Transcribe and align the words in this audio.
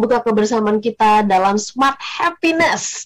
buka 0.00 0.24
kebersamaan 0.24 0.80
kita 0.80 1.22
dalam 1.28 1.60
Smart 1.60 2.00
Happiness. 2.00 3.04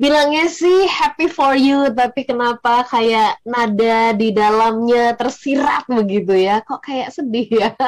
Bilangnya 0.00 0.48
sih 0.48 0.88
happy 0.88 1.28
for 1.28 1.52
you, 1.52 1.92
tapi 1.92 2.24
kenapa 2.24 2.86
kayak 2.88 3.38
nada 3.44 4.16
di 4.16 4.32
dalamnya 4.32 5.12
tersirat 5.14 5.84
begitu 5.86 6.32
ya? 6.34 6.64
Kok 6.64 6.80
kayak 6.80 7.12
sedih 7.12 7.48
ya? 7.50 7.70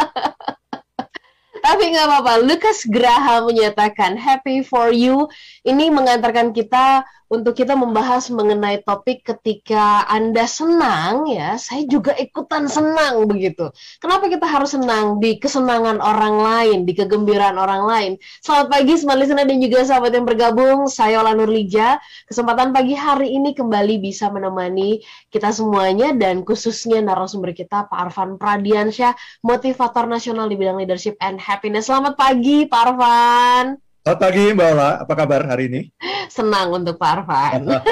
Tapi 1.62 1.94
nggak 1.94 2.06
apa-apa. 2.10 2.42
Lucas 2.42 2.82
Graham 2.90 3.46
menyatakan 3.54 4.18
happy 4.18 4.66
for 4.66 4.90
you. 4.90 5.30
Ini 5.62 5.94
mengantarkan 5.94 6.50
kita 6.50 7.06
untuk 7.32 7.56
kita 7.56 7.72
membahas 7.72 8.28
mengenai 8.28 8.84
topik 8.84 9.24
ketika 9.24 10.04
Anda 10.04 10.44
senang 10.44 11.24
ya, 11.32 11.56
saya 11.56 11.88
juga 11.88 12.12
ikutan 12.12 12.68
senang 12.68 13.24
begitu. 13.24 13.72
Kenapa 13.96 14.28
kita 14.28 14.44
harus 14.44 14.76
senang 14.76 15.16
di 15.16 15.40
kesenangan 15.40 15.96
orang 16.04 16.36
lain, 16.36 16.78
di 16.84 16.92
kegembiraan 16.92 17.56
orang 17.56 17.88
lain? 17.88 18.12
Selamat 18.44 18.68
pagi 18.76 18.92
smart 19.00 19.16
listener 19.16 19.48
dan 19.48 19.64
juga 19.64 19.80
sahabat 19.80 20.12
yang 20.12 20.28
bergabung. 20.28 20.92
Saya 20.92 21.24
Ola 21.24 21.32
Nurlija. 21.32 21.96
Kesempatan 22.28 22.76
pagi 22.76 22.92
hari 22.92 23.32
ini 23.32 23.56
kembali 23.56 23.96
bisa 23.96 24.28
menemani 24.28 25.00
kita 25.32 25.56
semuanya 25.56 26.12
dan 26.12 26.44
khususnya 26.44 27.00
narasumber 27.00 27.56
kita 27.56 27.88
Pak 27.88 27.96
Arfan 27.96 28.36
Pradiansyah, 28.36 29.16
motivator 29.40 30.04
nasional 30.04 30.52
di 30.52 30.60
bidang 30.60 30.76
leadership 30.76 31.16
and 31.24 31.40
happiness. 31.40 31.88
Selamat 31.88 32.12
pagi 32.12 32.68
Pak 32.68 32.80
Arfan. 32.92 33.91
Selamat 34.02 34.18
pagi 34.18 34.50
Mbak 34.50 34.68
Ola, 34.74 35.06
apa 35.06 35.14
kabar 35.14 35.46
hari 35.46 35.70
ini? 35.70 35.86
Senang 36.26 36.74
untuk 36.74 36.98
Pak 36.98 37.22
Arfan. 37.22 37.62
Oke, 37.70 37.86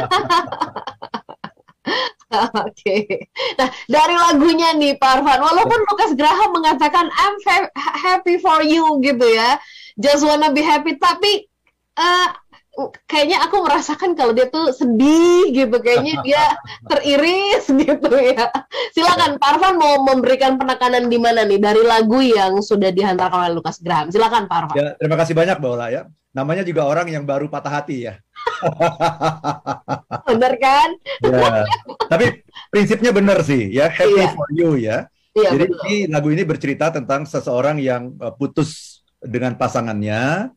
okay. 2.66 3.30
nah 3.54 3.70
dari 3.86 4.18
lagunya 4.18 4.74
nih 4.74 4.98
Pak 4.98 5.22
Arfan, 5.22 5.38
walaupun 5.38 5.78
Lukas 5.86 6.18
Graham 6.18 6.50
mengatakan 6.50 7.06
I'm 7.14 7.38
happy 7.78 8.42
for 8.42 8.58
you 8.66 8.98
gitu 9.06 9.22
ya, 9.22 9.62
just 10.02 10.26
wanna 10.26 10.50
be 10.50 10.66
happy, 10.66 10.98
tapi 10.98 11.46
uh, 11.94 12.34
kayaknya 13.04 13.42
aku 13.44 13.66
merasakan 13.66 14.14
kalau 14.14 14.32
dia 14.32 14.46
tuh 14.48 14.70
sedih 14.70 15.50
gitu. 15.52 15.76
Kayaknya 15.82 16.14
dia 16.22 16.42
teriris 16.90 17.66
gitu 17.68 18.12
ya. 18.14 18.48
Silakan 18.94 19.36
Pak 19.36 19.48
Arfan 19.56 19.74
mau 19.76 20.02
memberikan 20.06 20.56
penekanan 20.56 21.10
di 21.10 21.18
mana 21.18 21.44
nih? 21.44 21.58
Dari 21.58 21.82
lagu 21.84 22.22
yang 22.22 22.58
sudah 22.62 22.90
dihantarkan 22.94 23.50
oleh 23.50 23.52
Lukas 23.56 23.82
Graham. 23.82 24.08
Silakan 24.08 24.46
Pak 24.46 24.56
Arfan. 24.56 24.76
Ya, 24.78 24.86
terima 24.96 25.16
kasih 25.18 25.34
banyak 25.34 25.56
Mbak 25.58 25.70
Ola 25.70 25.86
ya. 25.90 26.02
Namanya 26.30 26.62
juga 26.62 26.86
orang 26.86 27.10
yang 27.10 27.26
baru 27.26 27.50
patah 27.50 27.82
hati 27.82 28.06
ya. 28.06 28.14
Benar 30.30 30.52
kan? 30.62 30.88
Ya. 31.26 31.66
tapi 32.06 32.42
prinsipnya 32.70 33.10
benar 33.10 33.42
sih 33.42 33.70
ya. 33.70 33.90
Happy 33.90 34.18
iya. 34.18 34.30
for 34.34 34.48
you 34.54 34.78
ya. 34.78 35.10
Iya, 35.30 35.48
jadi 35.54 35.64
betul. 35.70 35.82
ini 35.86 35.96
lagu 36.10 36.28
ini 36.34 36.42
bercerita 36.42 36.90
tentang 36.90 37.22
seseorang 37.22 37.78
yang 37.78 38.18
uh, 38.18 38.34
putus 38.34 39.02
dengan 39.22 39.54
pasangannya 39.54 40.50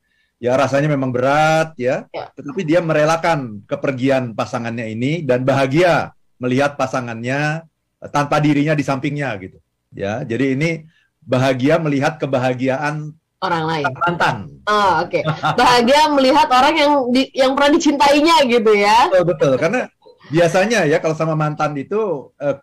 ya 0.44 0.60
rasanya 0.60 0.92
memang 0.92 1.16
berat 1.16 1.72
ya, 1.80 2.04
ya, 2.12 2.28
tetapi 2.36 2.68
dia 2.68 2.84
merelakan 2.84 3.64
kepergian 3.64 4.36
pasangannya 4.36 4.92
ini 4.92 5.24
dan 5.24 5.48
bahagia 5.48 6.12
melihat 6.36 6.76
pasangannya 6.76 7.64
eh, 8.04 8.10
tanpa 8.12 8.44
dirinya 8.44 8.76
di 8.76 8.84
sampingnya 8.84 9.32
gitu. 9.40 9.56
Ya, 9.96 10.20
jadi 10.28 10.60
ini 10.60 10.84
bahagia 11.24 11.80
melihat 11.80 12.20
kebahagiaan 12.20 13.16
orang 13.40 13.64
lain. 13.64 13.86
Mantan. 14.04 14.36
Oh, 14.68 15.08
oke. 15.08 15.16
Okay. 15.16 15.24
Bahagia 15.56 16.12
melihat 16.12 16.52
orang 16.52 16.76
yang 16.76 16.92
di, 17.08 17.32
yang 17.32 17.56
pernah 17.56 17.72
dicintainya 17.80 18.36
gitu 18.44 18.72
ya. 18.76 19.08
Betul, 19.16 19.24
betul. 19.32 19.54
Karena 19.56 19.82
biasanya 20.28 20.80
ya 20.84 21.00
kalau 21.00 21.16
sama 21.16 21.40
mantan 21.40 21.72
itu 21.80 22.36
uh, 22.36 22.60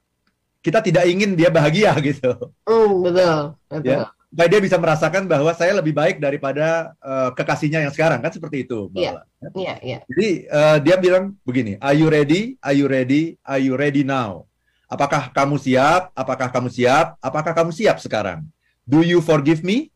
kita 0.61 0.85
tidak 0.85 1.09
ingin 1.09 1.33
dia 1.33 1.49
bahagia 1.49 1.97
gitu. 2.13 2.53
Mm, 2.69 2.93
betul, 3.09 3.37
betul. 3.73 3.89
Ya 3.89 4.13
supaya 4.31 4.47
dia 4.47 4.63
bisa 4.63 4.79
merasakan 4.79 5.27
bahwa 5.27 5.51
saya 5.59 5.75
lebih 5.75 5.91
baik 5.91 6.23
daripada 6.23 6.95
uh, 7.03 7.35
kekasihnya 7.35 7.83
yang 7.83 7.91
sekarang 7.91 8.23
kan 8.23 8.31
seperti 8.31 8.63
itu 8.63 8.87
Iya, 8.95 9.27
iya, 9.59 9.75
iya. 9.83 9.99
Jadi 10.07 10.47
uh, 10.47 10.79
dia 10.79 10.97
bilang 11.03 11.35
begini, 11.43 11.75
Are 11.83 11.99
you 11.99 12.07
ready? 12.07 12.55
Are 12.63 12.71
you 12.71 12.87
ready? 12.87 13.35
Are 13.43 13.59
you 13.59 13.75
ready 13.75 14.07
now? 14.07 14.47
Apakah 14.87 15.35
kamu 15.35 15.59
siap? 15.59 16.15
Apakah 16.15 16.47
kamu 16.51 16.71
siap? 16.71 17.19
Apakah 17.19 17.55
kamu 17.55 17.75
siap 17.75 17.99
sekarang? 17.99 18.47
Do 18.87 19.03
you 19.03 19.19
forgive 19.19 19.67
me? 19.67 19.91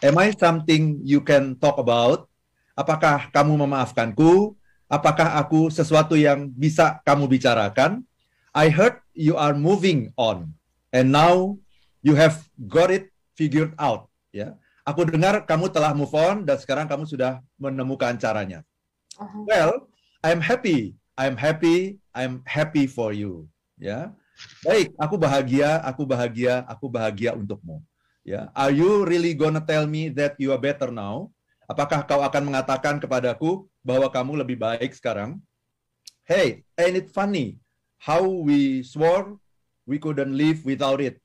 Am 0.00 0.16
I 0.16 0.32
something 0.32 1.00
you 1.04 1.20
can 1.20 1.56
talk 1.56 1.76
about? 1.76 2.28
Apakah 2.76 3.28
kamu 3.32 3.60
memaafkanku? 3.64 4.56
Apakah 4.88 5.40
aku 5.40 5.72
sesuatu 5.72 6.16
yang 6.16 6.52
bisa 6.52 7.00
kamu 7.04 7.28
bicarakan? 7.28 8.04
I 8.56 8.72
heard 8.72 9.00
you 9.12 9.36
are 9.36 9.56
moving 9.56 10.12
on, 10.16 10.52
and 10.92 11.12
now 11.12 11.60
you 12.00 12.16
have 12.16 12.44
got 12.56 12.88
it 12.88 13.12
figured 13.36 13.76
out 13.76 14.08
ya. 14.32 14.56
Aku 14.86 15.04
dengar 15.04 15.42
kamu 15.44 15.68
telah 15.70 15.92
move 15.92 16.14
on 16.14 16.46
dan 16.46 16.56
sekarang 16.56 16.86
kamu 16.86 17.04
sudah 17.04 17.42
menemukan 17.60 18.14
caranya. 18.16 18.62
Uh-huh. 19.18 19.42
Well, 19.44 19.72
I'm 20.22 20.40
happy. 20.40 20.94
I'm 21.18 21.34
happy. 21.36 21.98
I'm 22.14 22.40
happy 22.46 22.86
for 22.86 23.10
you. 23.10 23.50
Ya. 23.76 24.14
Baik, 24.62 24.92
aku 25.00 25.16
bahagia, 25.16 25.80
aku 25.82 26.04
bahagia, 26.04 26.62
aku 26.68 26.86
bahagia 26.86 27.32
untukmu. 27.34 27.80
Ya. 28.22 28.52
Are 28.54 28.70
you 28.70 29.02
really 29.08 29.32
gonna 29.32 29.62
tell 29.62 29.88
me 29.88 30.12
that 30.12 30.36
you 30.36 30.54
are 30.54 30.60
better 30.60 30.92
now? 30.92 31.32
Apakah 31.66 32.06
kau 32.06 32.22
akan 32.22 32.46
mengatakan 32.46 33.02
kepadaku 33.02 33.66
bahwa 33.82 34.06
kamu 34.06 34.46
lebih 34.46 34.58
baik 34.60 34.94
sekarang? 34.94 35.42
Hey, 36.22 36.62
ain't 36.78 36.94
it 36.94 37.10
funny 37.10 37.58
how 37.98 38.22
we 38.22 38.86
swore 38.86 39.34
we 39.82 39.98
couldn't 39.98 40.34
live 40.34 40.62
without 40.62 41.02
it? 41.02 41.18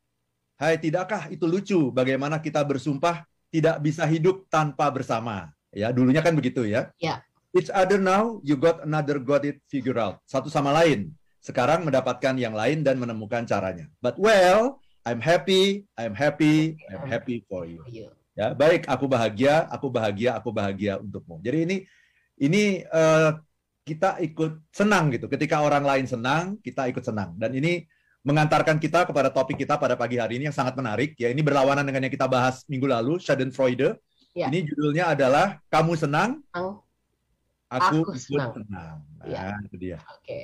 Hai, 0.61 0.77
tidakkah 0.77 1.25
itu 1.33 1.49
lucu 1.49 1.89
bagaimana 1.89 2.37
kita 2.37 2.61
bersumpah 2.61 3.25
tidak 3.49 3.81
bisa 3.81 4.05
hidup 4.05 4.45
tanpa 4.45 4.93
bersama? 4.93 5.49
Ya, 5.73 5.89
dulunya 5.89 6.21
kan 6.21 6.37
begitu 6.37 6.69
ya. 6.69 6.93
Ya. 7.01 7.25
Each 7.49 7.73
other 7.73 7.97
now, 7.97 8.37
you 8.45 8.53
got 8.53 8.77
another 8.85 9.17
got 9.17 9.41
it 9.41 9.57
figure 9.65 9.97
out. 9.97 10.21
Satu 10.29 10.53
sama 10.53 10.69
lain. 10.69 11.17
Sekarang 11.41 11.81
mendapatkan 11.81 12.37
yang 12.37 12.53
lain 12.53 12.85
dan 12.85 13.01
menemukan 13.01 13.41
caranya. 13.49 13.89
But 14.05 14.21
well, 14.21 14.77
I'm 15.01 15.17
happy, 15.17 15.89
I'm 15.97 16.13
happy, 16.13 16.77
I'm 16.93 17.09
happy 17.09 17.41
for 17.49 17.65
you. 17.65 17.81
Ya, 18.37 18.53
baik, 18.53 18.85
aku 18.85 19.09
bahagia, 19.09 19.65
aku 19.65 19.89
bahagia, 19.89 20.37
aku 20.37 20.53
bahagia 20.53 21.01
untukmu. 21.01 21.41
Jadi 21.41 21.57
ini 21.65 21.77
ini 22.37 22.85
uh, 22.93 23.33
kita 23.81 24.21
ikut 24.21 24.69
senang 24.69 25.09
gitu. 25.09 25.25
Ketika 25.25 25.65
orang 25.65 25.81
lain 25.81 26.05
senang, 26.05 26.61
kita 26.61 26.85
ikut 26.85 27.01
senang. 27.01 27.33
Dan 27.41 27.49
ini 27.57 27.81
mengantarkan 28.21 28.77
kita 28.77 29.09
kepada 29.09 29.33
topik 29.33 29.57
kita 29.57 29.81
pada 29.81 29.97
pagi 29.97 30.21
hari 30.21 30.37
ini 30.37 30.49
yang 30.49 30.57
sangat 30.57 30.77
menarik 30.77 31.17
ya 31.17 31.33
ini 31.33 31.41
berlawanan 31.41 31.81
dengan 31.81 32.05
yang 32.05 32.13
kita 32.13 32.29
bahas 32.29 32.61
minggu 32.69 32.85
lalu 32.85 33.17
Schadenfreude 33.17 33.97
ya. 34.37 34.45
ini 34.53 34.61
judulnya 34.61 35.17
adalah 35.17 35.57
kamu 35.73 35.97
senang 35.97 36.45
aku, 36.53 38.05
aku 38.05 38.13
senang, 38.21 38.53
senang. 38.53 38.95
Nah, 39.17 39.25
ya. 39.25 39.57
itu 39.65 39.75
dia 39.81 39.97
oke 39.97 40.21
okay. 40.21 40.43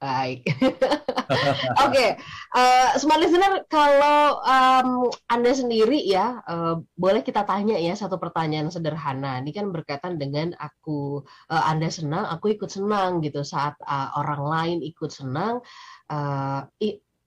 baik 0.00 0.48
oke 0.48 1.92
okay. 1.92 2.16
uh, 2.56 2.88
eh, 2.88 2.88
smart 2.96 3.20
listener 3.20 3.68
kalau 3.68 4.40
um, 4.40 5.12
anda 5.28 5.52
sendiri 5.52 6.00
ya 6.00 6.40
uh, 6.48 6.80
boleh 6.96 7.20
kita 7.20 7.44
tanya 7.44 7.76
ya 7.76 7.92
satu 7.92 8.16
pertanyaan 8.16 8.72
sederhana 8.72 9.44
ini 9.44 9.52
kan 9.52 9.68
berkaitan 9.68 10.16
dengan 10.16 10.56
aku 10.56 11.20
uh, 11.52 11.64
anda 11.68 11.92
senang 11.92 12.24
aku 12.32 12.56
ikut 12.56 12.72
senang 12.72 13.20
gitu 13.20 13.44
saat 13.44 13.76
uh, 13.84 14.08
orang 14.16 14.40
lain 14.40 14.78
ikut 14.88 15.12
senang 15.12 15.60
uh, 16.08 16.64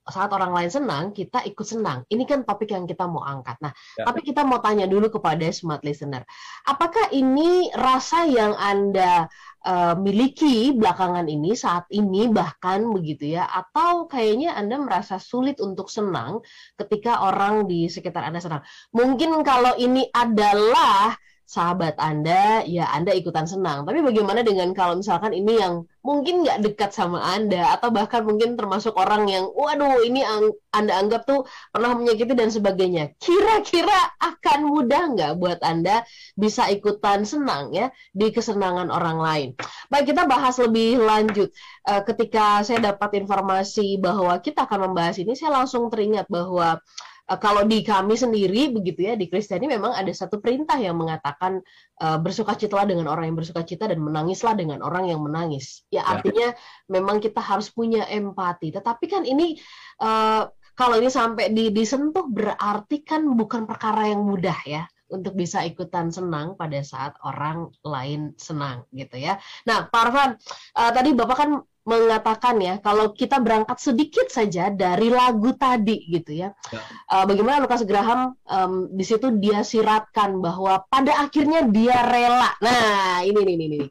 saat 0.03 0.31
orang 0.35 0.51
lain 0.51 0.67
senang, 0.67 1.15
kita 1.15 1.47
ikut 1.47 1.63
senang. 1.63 2.03
Ini 2.11 2.23
kan 2.27 2.43
topik 2.43 2.75
yang 2.75 2.83
kita 2.83 3.07
mau 3.07 3.23
angkat. 3.23 3.55
Nah, 3.63 3.71
ya. 3.95 4.03
tapi 4.03 4.19
kita 4.19 4.43
mau 4.43 4.59
tanya 4.59 4.83
dulu 4.83 5.07
kepada 5.07 5.47
smart 5.55 5.79
listener. 5.87 6.27
Apakah 6.67 7.07
ini 7.15 7.71
rasa 7.71 8.27
yang 8.27 8.51
Anda 8.59 9.31
uh, 9.63 9.95
miliki 9.95 10.75
belakangan 10.75 11.31
ini, 11.31 11.55
saat 11.55 11.87
ini 11.95 12.27
bahkan 12.27 12.83
begitu 12.91 13.39
ya, 13.39 13.47
atau 13.47 14.03
kayaknya 14.11 14.59
Anda 14.59 14.75
merasa 14.83 15.23
sulit 15.23 15.63
untuk 15.63 15.87
senang 15.87 16.43
ketika 16.75 17.23
orang 17.23 17.71
di 17.71 17.87
sekitar 17.87 18.27
Anda 18.27 18.43
senang? 18.43 18.63
Mungkin 18.91 19.39
kalau 19.47 19.79
ini 19.79 20.11
adalah 20.11 21.15
sahabat 21.43 21.99
Anda, 21.99 22.63
ya 22.65 22.89
Anda 22.89 23.13
ikutan 23.13 23.45
senang. 23.45 23.83
Tapi 23.83 23.99
bagaimana 24.01 24.41
dengan 24.41 24.71
kalau 24.71 24.97
misalkan 24.97 25.35
ini 25.35 25.59
yang 25.59 25.83
mungkin 26.03 26.43
nggak 26.43 26.63
dekat 26.65 26.91
sama 26.91 27.21
Anda, 27.21 27.75
atau 27.77 27.91
bahkan 27.93 28.23
mungkin 28.27 28.55
termasuk 28.59 28.95
orang 28.95 29.27
yang, 29.29 29.45
waduh 29.51 30.03
ini 30.03 30.23
ang 30.23 30.51
Anda 30.73 30.99
anggap 30.99 31.27
tuh 31.29 31.45
pernah 31.69 31.95
menyakiti 31.95 32.33
dan 32.33 32.49
sebagainya. 32.49 33.13
Kira-kira 33.21 34.17
akan 34.19 34.59
mudah 34.67 35.03
nggak 35.13 35.33
buat 35.39 35.59
Anda 35.63 36.03
bisa 36.33 36.67
ikutan 36.71 37.23
senang 37.23 37.71
ya 37.71 37.93
di 38.11 38.33
kesenangan 38.33 38.89
orang 38.89 39.17
lain? 39.19 39.49
Baik, 39.87 40.15
kita 40.15 40.25
bahas 40.25 40.57
lebih 40.57 40.99
lanjut. 40.99 41.53
Uh, 41.85 42.01
ketika 42.03 42.63
saya 42.65 42.79
dapat 42.81 43.23
informasi 43.23 44.01
bahwa 44.01 44.33
kita 44.41 44.65
akan 44.65 44.89
membahas 44.91 45.19
ini, 45.21 45.37
saya 45.37 45.61
langsung 45.61 45.87
teringat 45.91 46.25
bahwa 46.27 46.81
uh, 47.29 47.39
kalau 47.39 47.63
di 47.63 47.83
kami 47.85 48.15
sendiri 48.17 48.71
begitu 48.73 49.07
ya 49.07 49.13
di 49.15 49.31
Kristiani 49.31 49.69
memang 49.69 49.95
ada 49.95 50.09
satu 50.11 50.39
perintah 50.43 50.75
yang 50.79 50.99
mengatakan 50.99 51.63
uh, 52.03 52.17
bersukacitalah 52.19 52.87
dengan 52.89 53.07
orang 53.07 53.31
yang 53.31 53.37
bersukacita 53.37 53.87
dan 53.87 53.99
menangislah 54.03 54.57
dengan 54.57 54.83
orang 54.83 55.07
yang 55.07 55.23
menangis. 55.23 55.87
Ya, 55.93 56.03
ya. 56.03 56.19
artinya 56.19 56.47
memang 56.91 57.23
kita 57.23 57.39
harus 57.39 57.71
punya 57.71 58.03
empati. 58.09 58.73
Tetapi 58.75 59.05
kan 59.07 59.23
ini 59.23 59.55
uh, 60.03 60.49
kalau 60.73 60.97
ini 60.97 61.09
sampai 61.09 61.53
di, 61.53 61.69
disentuh 61.69 62.25
berarti 62.25 63.05
kan 63.05 63.23
bukan 63.37 63.69
perkara 63.69 64.09
yang 64.09 64.25
mudah 64.25 64.57
ya 64.65 64.83
untuk 65.13 65.37
bisa 65.37 65.61
ikutan 65.61 66.09
senang 66.09 66.57
pada 66.57 66.81
saat 66.81 67.13
orang 67.21 67.69
lain 67.85 68.33
senang 68.41 68.89
gitu 68.89 69.21
ya. 69.21 69.37
Nah, 69.69 69.85
Pak 69.85 70.01
Arfan, 70.09 70.29
uh, 70.73 70.91
tadi 70.91 71.13
Bapak 71.13 71.37
kan 71.37 71.49
mengatakan 71.83 72.55
ya 72.63 72.79
kalau 72.79 73.11
kita 73.11 73.43
berangkat 73.43 73.75
sedikit 73.75 74.31
saja 74.31 74.71
dari 74.71 75.11
lagu 75.11 75.51
tadi 75.59 75.99
gitu 76.07 76.31
ya, 76.31 76.49
ya. 76.71 76.79
Uh, 77.11 77.27
bagaimana 77.27 77.59
Lukas 77.59 77.83
Graham 77.83 78.39
um, 78.47 78.87
di 78.87 79.03
situ 79.03 79.35
dia 79.35 79.67
siratkan 79.67 80.39
bahwa 80.39 80.87
pada 80.87 81.27
akhirnya 81.27 81.67
dia 81.67 81.99
rela. 82.07 82.55
Nah 82.63 83.19
ini 83.27 83.35
nih 83.35 83.53
ini, 83.59 83.65
ini. 83.67 83.87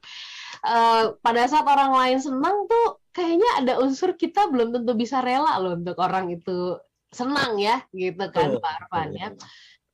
Uh, 0.62 1.18
pada 1.20 1.44
saat 1.50 1.68
orang 1.68 1.92
lain 1.92 2.18
senang 2.22 2.64
tuh 2.64 3.02
kayaknya 3.12 3.50
ada 3.60 3.72
unsur 3.84 4.16
kita 4.16 4.48
belum 4.48 4.72
tentu 4.72 4.96
bisa 4.96 5.20
rela 5.20 5.60
loh 5.60 5.76
untuk 5.76 5.98
orang 6.00 6.32
itu 6.32 6.80
senang 7.12 7.60
ya 7.60 7.84
gitu 7.92 8.24
kan 8.32 8.56
oh, 8.56 8.60
Pak 8.62 8.88
Arfan 8.88 9.12
ya. 9.12 9.28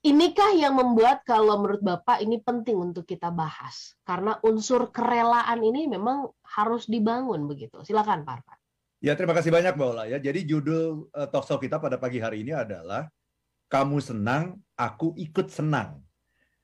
Inikah 0.09 0.57
yang 0.57 0.81
membuat 0.81 1.21
kalau 1.29 1.61
menurut 1.61 1.85
Bapak 1.85 2.25
ini 2.25 2.41
penting 2.41 2.81
untuk 2.81 3.05
kita 3.05 3.29
bahas? 3.29 3.93
Karena 4.09 4.41
unsur 4.41 4.89
kerelaan 4.89 5.61
ini 5.61 5.85
memang 5.85 6.33
harus 6.57 6.89
dibangun 6.89 7.45
begitu. 7.45 7.85
Silakan 7.85 8.25
Pak 8.25 8.41
Arfan. 8.41 8.59
Ya 9.05 9.13
terima 9.13 9.37
kasih 9.37 9.53
banyak 9.53 9.77
Mbak 9.77 9.89
Ola 9.93 10.09
ya. 10.09 10.17
Jadi 10.17 10.49
judul 10.49 11.13
uh, 11.13 11.29
talkshow 11.29 11.61
kita 11.61 11.77
pada 11.77 12.01
pagi 12.01 12.25
hari 12.25 12.41
ini 12.41 12.57
adalah 12.57 13.05
kamu 13.69 14.01
senang, 14.01 14.57
aku 14.81 15.13
ikut 15.21 15.53
senang. 15.53 16.01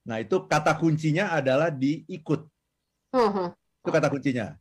Nah 0.09 0.25
itu 0.25 0.49
kata 0.49 0.81
kuncinya 0.81 1.37
adalah 1.37 1.69
diikut. 1.69 2.49
Uh 3.13 3.29
-huh. 3.29 3.49
Itu 3.85 3.93
kata 3.93 4.09
kuncinya. 4.09 4.57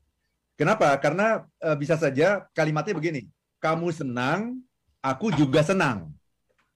Kenapa? 0.60 0.92
Karena 1.00 1.48
uh, 1.64 1.78
bisa 1.80 1.96
saja 1.96 2.44
kalimatnya 2.52 3.00
begini. 3.00 3.32
Kamu 3.64 3.96
senang, 3.96 4.60
aku 5.00 5.32
juga 5.32 5.64
senang. 5.64 6.12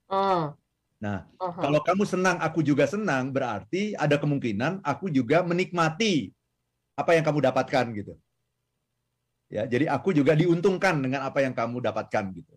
Uh. 0.08 0.56
Nah, 0.98 1.30
uh 1.38 1.54
-huh. 1.54 1.62
kalau 1.62 1.80
kamu 1.82 2.02
senang, 2.02 2.36
aku 2.42 2.60
juga 2.66 2.82
senang, 2.90 3.30
berarti 3.30 3.94
ada 3.94 4.18
kemungkinan 4.18 4.82
aku 4.82 5.06
juga 5.14 5.46
menikmati 5.46 6.34
apa 6.98 7.14
yang 7.14 7.22
kamu 7.22 7.38
dapatkan 7.46 7.84
gitu. 7.94 8.14
Ya, 9.48 9.64
jadi 9.64 9.88
aku 9.88 10.12
juga 10.12 10.34
diuntungkan 10.34 10.98
dengan 10.98 11.24
apa 11.24 11.40
yang 11.40 11.54
kamu 11.54 11.80
dapatkan 11.80 12.24
gitu. 12.34 12.54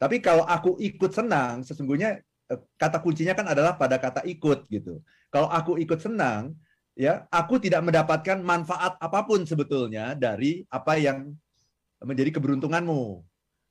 Tapi 0.00 0.24
kalau 0.24 0.42
aku 0.48 0.80
ikut 0.80 1.12
senang, 1.12 1.62
sesungguhnya 1.62 2.24
eh, 2.48 2.60
kata 2.80 2.98
kuncinya 3.04 3.36
kan 3.36 3.46
adalah 3.52 3.76
pada 3.76 4.00
kata 4.00 4.24
ikut 4.24 4.66
gitu. 4.72 5.04
Kalau 5.28 5.52
aku 5.52 5.76
ikut 5.76 6.00
senang, 6.00 6.56
ya 6.96 7.28
aku 7.28 7.60
tidak 7.60 7.84
mendapatkan 7.84 8.40
manfaat 8.40 8.96
apa 8.96 9.20
pun 9.28 9.44
sebetulnya 9.44 10.16
dari 10.16 10.64
apa 10.72 10.96
yang 10.96 11.36
menjadi 12.00 12.40
keberuntunganmu. 12.40 13.20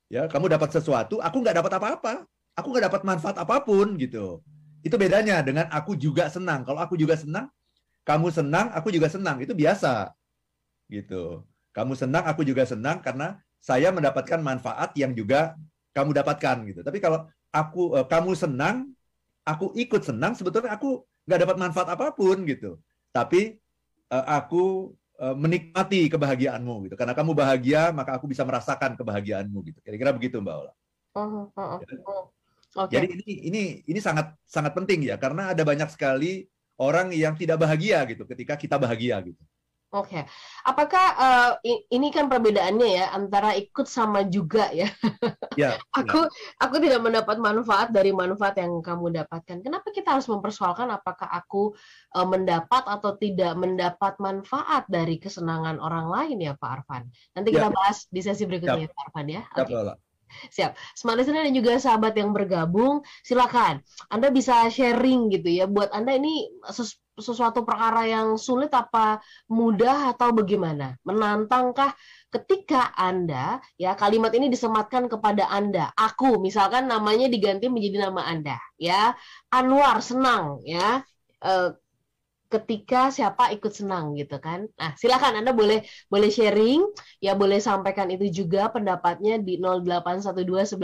Ya, 0.06 0.30
kamu 0.30 0.46
dapat 0.46 0.70
sesuatu, 0.70 1.18
aku 1.18 1.42
nggak 1.42 1.58
dapat 1.58 1.72
apa-apa 1.82 2.14
aku 2.56 2.66
nggak 2.72 2.84
dapat 2.88 3.02
manfaat 3.04 3.36
apa 3.36 3.60
pun 3.62 3.94
gitu. 4.00 4.40
Itu 4.80 4.96
bedanya 4.96 5.44
dengan 5.44 5.68
aku 5.68 5.94
juga 5.94 6.32
senang. 6.32 6.64
Kalau 6.64 6.80
aku 6.80 6.96
juga 6.96 7.14
senang, 7.14 7.52
kamu 8.08 8.32
senang, 8.32 8.72
aku 8.72 8.88
juga 8.88 9.12
senang. 9.12 9.36
Itu 9.44 9.52
biasa. 9.52 10.10
Gitu. 10.88 11.44
Kamu 11.76 11.92
senang, 11.92 12.24
aku 12.24 12.42
juga 12.42 12.64
senang 12.64 13.04
karena 13.04 13.36
saya 13.60 13.92
mendapatkan 13.92 14.40
manfaat 14.40 14.96
yang 14.96 15.12
juga 15.12 15.52
kamu 15.92 16.16
dapatkan 16.16 16.56
gitu. 16.72 16.80
Tapi 16.80 16.98
kalau 17.02 17.28
aku 17.52 17.98
uh, 17.98 18.06
kamu 18.08 18.32
senang, 18.32 18.94
aku 19.44 19.76
ikut 19.76 20.06
senang, 20.06 20.32
sebetulnya 20.32 20.72
aku 20.72 21.04
nggak 21.28 21.40
dapat 21.44 21.56
manfaat 21.60 21.88
apa 21.92 22.14
pun 22.16 22.46
gitu. 22.48 22.80
Tapi 23.12 23.58
uh, 24.14 24.24
aku 24.38 24.94
uh, 25.18 25.34
menikmati 25.34 26.06
kebahagiaanmu 26.06 26.88
gitu. 26.88 26.94
Karena 26.94 27.12
kamu 27.12 27.34
bahagia, 27.34 27.90
maka 27.90 28.16
aku 28.16 28.30
bisa 28.30 28.46
merasakan 28.46 28.94
kebahagiaanmu 28.94 29.58
gitu. 29.66 29.78
Kira-kira 29.82 30.14
begitu 30.14 30.38
Mbak 30.38 30.56
Ola. 30.56 30.72
Uh, 31.16 31.48
uh, 31.58 31.80
uh. 31.80 32.35
Okay. 32.76 33.00
Jadi 33.00 33.06
ini 33.16 33.32
ini 33.48 33.62
ini 33.88 34.00
sangat 34.04 34.36
sangat 34.44 34.76
penting 34.76 35.08
ya 35.08 35.16
karena 35.16 35.56
ada 35.56 35.64
banyak 35.64 35.88
sekali 35.88 36.44
orang 36.76 37.08
yang 37.16 37.32
tidak 37.32 37.56
bahagia 37.64 38.04
gitu 38.04 38.28
ketika 38.28 38.54
kita 38.60 38.76
bahagia 38.76 39.16
gitu. 39.24 39.40
Oke, 39.94 40.18
okay. 40.18 40.22
apakah 40.66 41.06
uh, 41.14 41.52
ini 41.64 42.10
kan 42.10 42.26
perbedaannya 42.26 42.88
ya 42.90 43.04
antara 43.14 43.54
ikut 43.54 43.86
sama 43.86 44.26
juga 44.26 44.68
ya? 44.74 44.90
Ya. 45.56 45.80
aku 45.88 46.28
ya. 46.28 46.60
aku 46.60 46.76
tidak 46.84 47.00
mendapat 47.00 47.40
manfaat 47.40 47.88
dari 47.88 48.12
manfaat 48.12 48.60
yang 48.60 48.84
kamu 48.84 49.08
dapatkan. 49.24 49.64
Kenapa 49.64 49.88
kita 49.88 50.12
harus 50.12 50.28
mempersoalkan 50.28 50.92
apakah 50.92 51.24
aku 51.32 51.72
uh, 52.12 52.28
mendapat 52.28 52.84
atau 52.84 53.16
tidak 53.16 53.56
mendapat 53.56 54.20
manfaat 54.20 54.84
dari 54.92 55.16
kesenangan 55.16 55.80
orang 55.80 56.12
lain 56.12 56.44
ya 56.44 56.52
Pak 56.60 56.84
Arfan? 56.84 57.08
Nanti 57.32 57.56
kita 57.56 57.70
ya. 57.70 57.72
bahas 57.72 58.04
di 58.12 58.20
sesi 58.20 58.44
berikutnya 58.44 58.84
ya, 58.84 58.92
Pak 58.92 59.04
Arfan 59.08 59.26
ya. 59.32 59.42
Oke. 59.56 59.64
Okay. 59.64 60.05
Siap. 60.52 60.76
Smart 60.96 61.16
listener 61.18 61.46
dan 61.46 61.54
juga 61.54 61.76
sahabat 61.80 62.14
yang 62.16 62.30
bergabung, 62.36 63.02
silakan. 63.24 63.80
Anda 64.12 64.28
bisa 64.30 64.68
sharing 64.68 65.32
gitu 65.32 65.48
ya. 65.48 65.64
Buat 65.68 65.92
Anda 65.92 66.16
ini 66.16 66.48
sesu 66.68 66.96
sesuatu 67.16 67.64
perkara 67.64 68.04
yang 68.04 68.36
sulit 68.36 68.68
apa 68.76 69.24
mudah 69.48 70.12
atau 70.12 70.36
bagaimana? 70.36 71.00
Menantangkah 71.00 71.96
ketika 72.28 72.92
Anda 72.92 73.56
ya 73.80 73.96
kalimat 73.96 74.36
ini 74.36 74.52
disematkan 74.52 75.08
kepada 75.08 75.48
Anda. 75.48 75.88
Aku 75.96 76.36
misalkan 76.44 76.92
namanya 76.92 77.32
diganti 77.32 77.72
menjadi 77.72 78.12
nama 78.12 78.20
Anda 78.28 78.60
ya. 78.76 79.16
Anwar 79.48 80.04
senang 80.04 80.60
ya. 80.68 81.00
Uh, 81.40 81.72
ketika 82.46 83.10
siapa 83.10 83.50
ikut 83.54 83.72
senang 83.74 84.14
gitu 84.14 84.38
kan. 84.38 84.70
Nah, 84.78 84.94
silakan 84.94 85.42
Anda 85.42 85.50
boleh 85.50 85.82
boleh 86.06 86.30
sharing 86.30 86.82
ya 87.18 87.34
boleh 87.34 87.58
sampaikan 87.58 88.06
itu 88.14 88.30
juga 88.30 88.70
pendapatnya 88.70 89.42
di 89.42 89.58
0812 89.58 90.78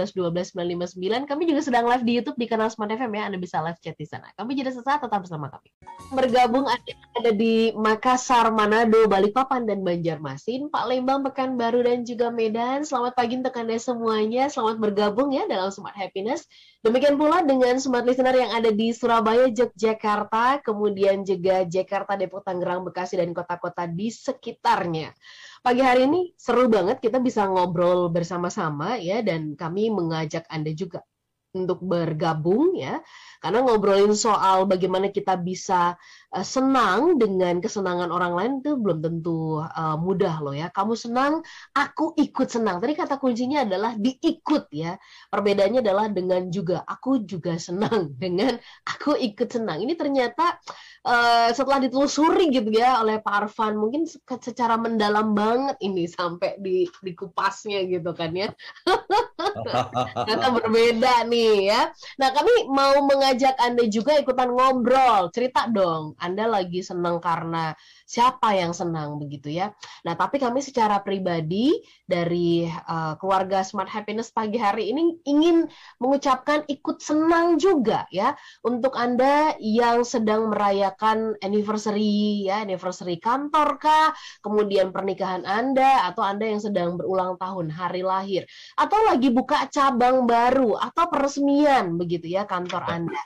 Kami 1.22 1.42
juga 1.46 1.60
sedang 1.62 1.86
live 1.86 2.04
di 2.04 2.12
YouTube 2.18 2.38
di 2.38 2.46
kanal 2.50 2.68
Smart 2.68 2.90
FM 2.90 3.12
ya. 3.14 3.22
Anda 3.30 3.38
bisa 3.38 3.62
live 3.62 3.78
chat 3.78 3.94
di 3.94 4.06
sana. 4.06 4.28
Kami 4.34 4.58
jadi 4.58 4.74
sesaat 4.74 5.06
tetap 5.06 5.22
bersama 5.22 5.48
kami. 5.48 5.70
Bergabung 6.12 6.66
ada 6.66 7.30
di 7.32 7.70
Makassar, 7.78 8.50
Manado, 8.50 9.06
Balikpapan 9.06 9.64
dan 9.64 9.86
Banjarmasin, 9.86 10.68
Pak 10.68 10.84
Lembang, 10.90 11.22
Pekanbaru 11.22 11.86
dan 11.86 12.02
juga 12.02 12.28
Medan. 12.34 12.82
Selamat 12.82 13.14
pagi 13.14 13.38
untuk 13.38 13.54
Anda 13.54 13.78
semuanya. 13.78 14.50
Selamat 14.50 14.82
bergabung 14.82 15.30
ya 15.30 15.46
dalam 15.46 15.70
Smart 15.70 15.94
Happiness. 15.94 16.44
Demikian 16.82 17.14
pula 17.14 17.46
dengan 17.46 17.78
smart 17.78 18.02
listener 18.02 18.34
yang 18.34 18.50
ada 18.58 18.74
di 18.74 18.90
Surabaya, 18.90 19.46
Yogyakarta, 19.46 20.66
kemudian 20.66 21.22
juga 21.22 21.51
Jakarta, 21.68 22.16
Depok, 22.16 22.40
Tangerang, 22.40 22.88
Bekasi, 22.88 23.20
dan 23.20 23.36
kota-kota 23.36 23.84
di 23.84 24.08
sekitarnya. 24.08 25.12
Pagi 25.60 25.82
hari 25.84 26.08
ini 26.08 26.20
seru 26.34 26.66
banget 26.66 26.98
kita 26.98 27.20
bisa 27.20 27.44
ngobrol 27.46 28.08
bersama-sama 28.08 28.96
ya 28.98 29.20
dan 29.20 29.54
kami 29.54 29.92
mengajak 29.92 30.48
Anda 30.48 30.72
juga 30.72 31.04
untuk 31.52 31.84
bergabung 31.84 32.72
ya 32.74 32.98
karena 33.42 33.58
ngobrolin 33.66 34.14
soal 34.14 34.70
bagaimana 34.70 35.10
kita 35.10 35.34
bisa 35.34 35.98
uh, 36.32 36.46
senang 36.46 37.20
dengan 37.20 37.60
kesenangan 37.60 38.08
orang 38.08 38.32
lain 38.38 38.52
itu 38.64 38.78
belum 38.78 39.04
tentu 39.04 39.60
uh, 39.60 39.98
mudah 39.98 40.40
loh 40.40 40.54
ya. 40.56 40.72
Kamu 40.72 40.94
senang 40.96 41.44
aku 41.74 42.16
ikut 42.16 42.48
senang. 42.48 42.80
Tadi 42.80 42.94
kata 42.96 43.20
kuncinya 43.20 43.66
adalah 43.66 43.98
diikut 43.98 44.70
ya. 44.72 44.94
Perbedaannya 45.28 45.84
adalah 45.84 46.06
dengan 46.08 46.48
juga 46.54 46.86
aku 46.86 47.26
juga 47.26 47.58
senang 47.60 48.14
dengan 48.22 48.56
aku 48.86 49.18
ikut 49.18 49.48
senang. 49.50 49.84
Ini 49.84 49.98
ternyata 49.98 50.62
uh, 51.04 51.50
setelah 51.50 51.82
ditelusuri 51.82 52.48
gitu 52.54 52.70
ya 52.72 53.02
oleh 53.02 53.20
Pak 53.20 53.50
Arfan 53.50 53.76
mungkin 53.76 54.08
secara 54.38 54.78
mendalam 54.78 55.34
banget 55.36 55.76
ini 55.84 56.08
sampai 56.16 56.56
di 56.62 56.88
di 56.88 57.12
kupasnya 57.12 57.84
gitu 57.90 58.14
kan 58.16 58.32
ya. 58.32 58.48
Kata 60.30 60.46
berbeda 60.54 61.26
nih 61.26 61.74
ya. 61.74 61.90
Nah 62.22 62.30
kami 62.30 62.70
mau 62.70 63.02
mengajak 63.04 63.31
anda 63.60 63.84
juga 63.88 64.18
ikutan 64.20 64.52
ngobrol. 64.52 65.32
Cerita 65.32 65.68
dong 65.70 66.16
anda 66.20 66.44
lagi 66.50 66.84
senang 66.84 67.18
karena 67.22 67.72
siapa 68.12 68.52
yang 68.52 68.76
senang 68.76 69.16
begitu 69.16 69.48
ya. 69.48 69.72
Nah, 70.04 70.12
tapi 70.12 70.36
kami 70.36 70.60
secara 70.60 71.00
pribadi 71.00 71.72
dari 72.04 72.68
uh, 72.68 73.16
keluarga 73.16 73.64
Smart 73.64 73.88
Happiness 73.88 74.28
pagi 74.28 74.60
hari 74.60 74.92
ini 74.92 75.16
ingin 75.24 75.64
mengucapkan 75.96 76.68
ikut 76.68 77.00
senang 77.00 77.56
juga 77.56 78.04
ya 78.12 78.36
untuk 78.60 79.00
Anda 79.00 79.56
yang 79.56 80.04
sedang 80.04 80.52
merayakan 80.52 81.40
anniversary 81.40 82.44
ya, 82.52 82.60
anniversary 82.60 83.16
kantor 83.16 83.80
kah, 83.80 84.12
kemudian 84.44 84.92
pernikahan 84.92 85.48
Anda 85.48 86.04
atau 86.12 86.20
Anda 86.20 86.52
yang 86.52 86.60
sedang 86.60 87.00
berulang 87.00 87.40
tahun 87.40 87.72
hari 87.72 88.04
lahir 88.04 88.44
atau 88.76 89.08
lagi 89.08 89.32
buka 89.32 89.72
cabang 89.72 90.28
baru 90.28 90.76
atau 90.76 91.08
peresmian 91.08 91.96
begitu 91.96 92.28
ya 92.28 92.44
kantor 92.44 92.84
Anda. 92.84 93.22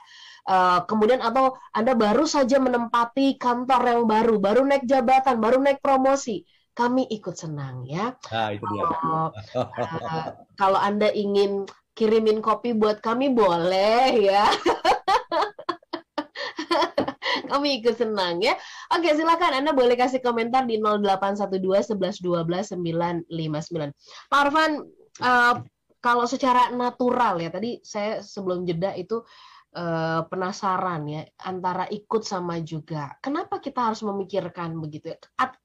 Uh, 0.47 0.79
kemudian 0.87 1.19
atau 1.19 1.59
Anda 1.75 1.91
baru 1.91 2.23
saja 2.23 2.55
menempati 2.55 3.35
kantor 3.35 3.81
yang 3.83 4.03
baru, 4.07 4.39
baru 4.39 4.63
naik 4.63 4.87
jabatan, 4.87 5.43
baru 5.43 5.59
naik 5.59 5.83
promosi, 5.83 6.47
kami 6.71 7.03
ikut 7.11 7.35
senang 7.35 7.83
ya. 7.83 8.15
Nah, 8.31 8.55
itu 8.55 8.63
dia. 8.71 8.83
Uh, 8.87 9.27
uh, 9.59 10.27
kalau 10.55 10.79
Anda 10.79 11.11
ingin 11.11 11.67
kirimin 11.97 12.39
kopi 12.39 12.77
buat 12.77 13.01
kami 13.03 13.33
boleh 13.33 14.23
ya. 14.23 14.47
kami 17.51 17.81
ikut 17.81 17.97
senang 17.97 18.37
ya. 18.39 18.53
Oke, 18.93 19.09
silakan 19.17 19.65
Anda 19.65 19.73
boleh 19.73 19.97
kasih 19.97 20.21
komentar 20.21 20.69
di 20.69 20.77
0812 20.77 21.97
11 21.97 22.21
12 22.21 22.77
959. 22.77 23.25
Pak 24.29 24.37
Arfan, 24.37 24.85
uh, 25.25 25.65
kalau 25.97 26.29
secara 26.29 26.69
natural 26.69 27.41
ya, 27.41 27.49
tadi 27.49 27.81
saya 27.81 28.21
sebelum 28.21 28.69
jeda 28.69 28.93
itu 28.93 29.25
uh, 29.77 30.21
penasaran 30.25 31.05
ya 31.05 31.21
antara 31.45 31.85
ikut 31.93 32.25
sama 32.25 32.57
juga. 32.65 33.13
Kenapa 33.21 33.61
kita 33.61 33.93
harus 33.93 34.01
memikirkan 34.01 34.73
begitu? 34.81 35.13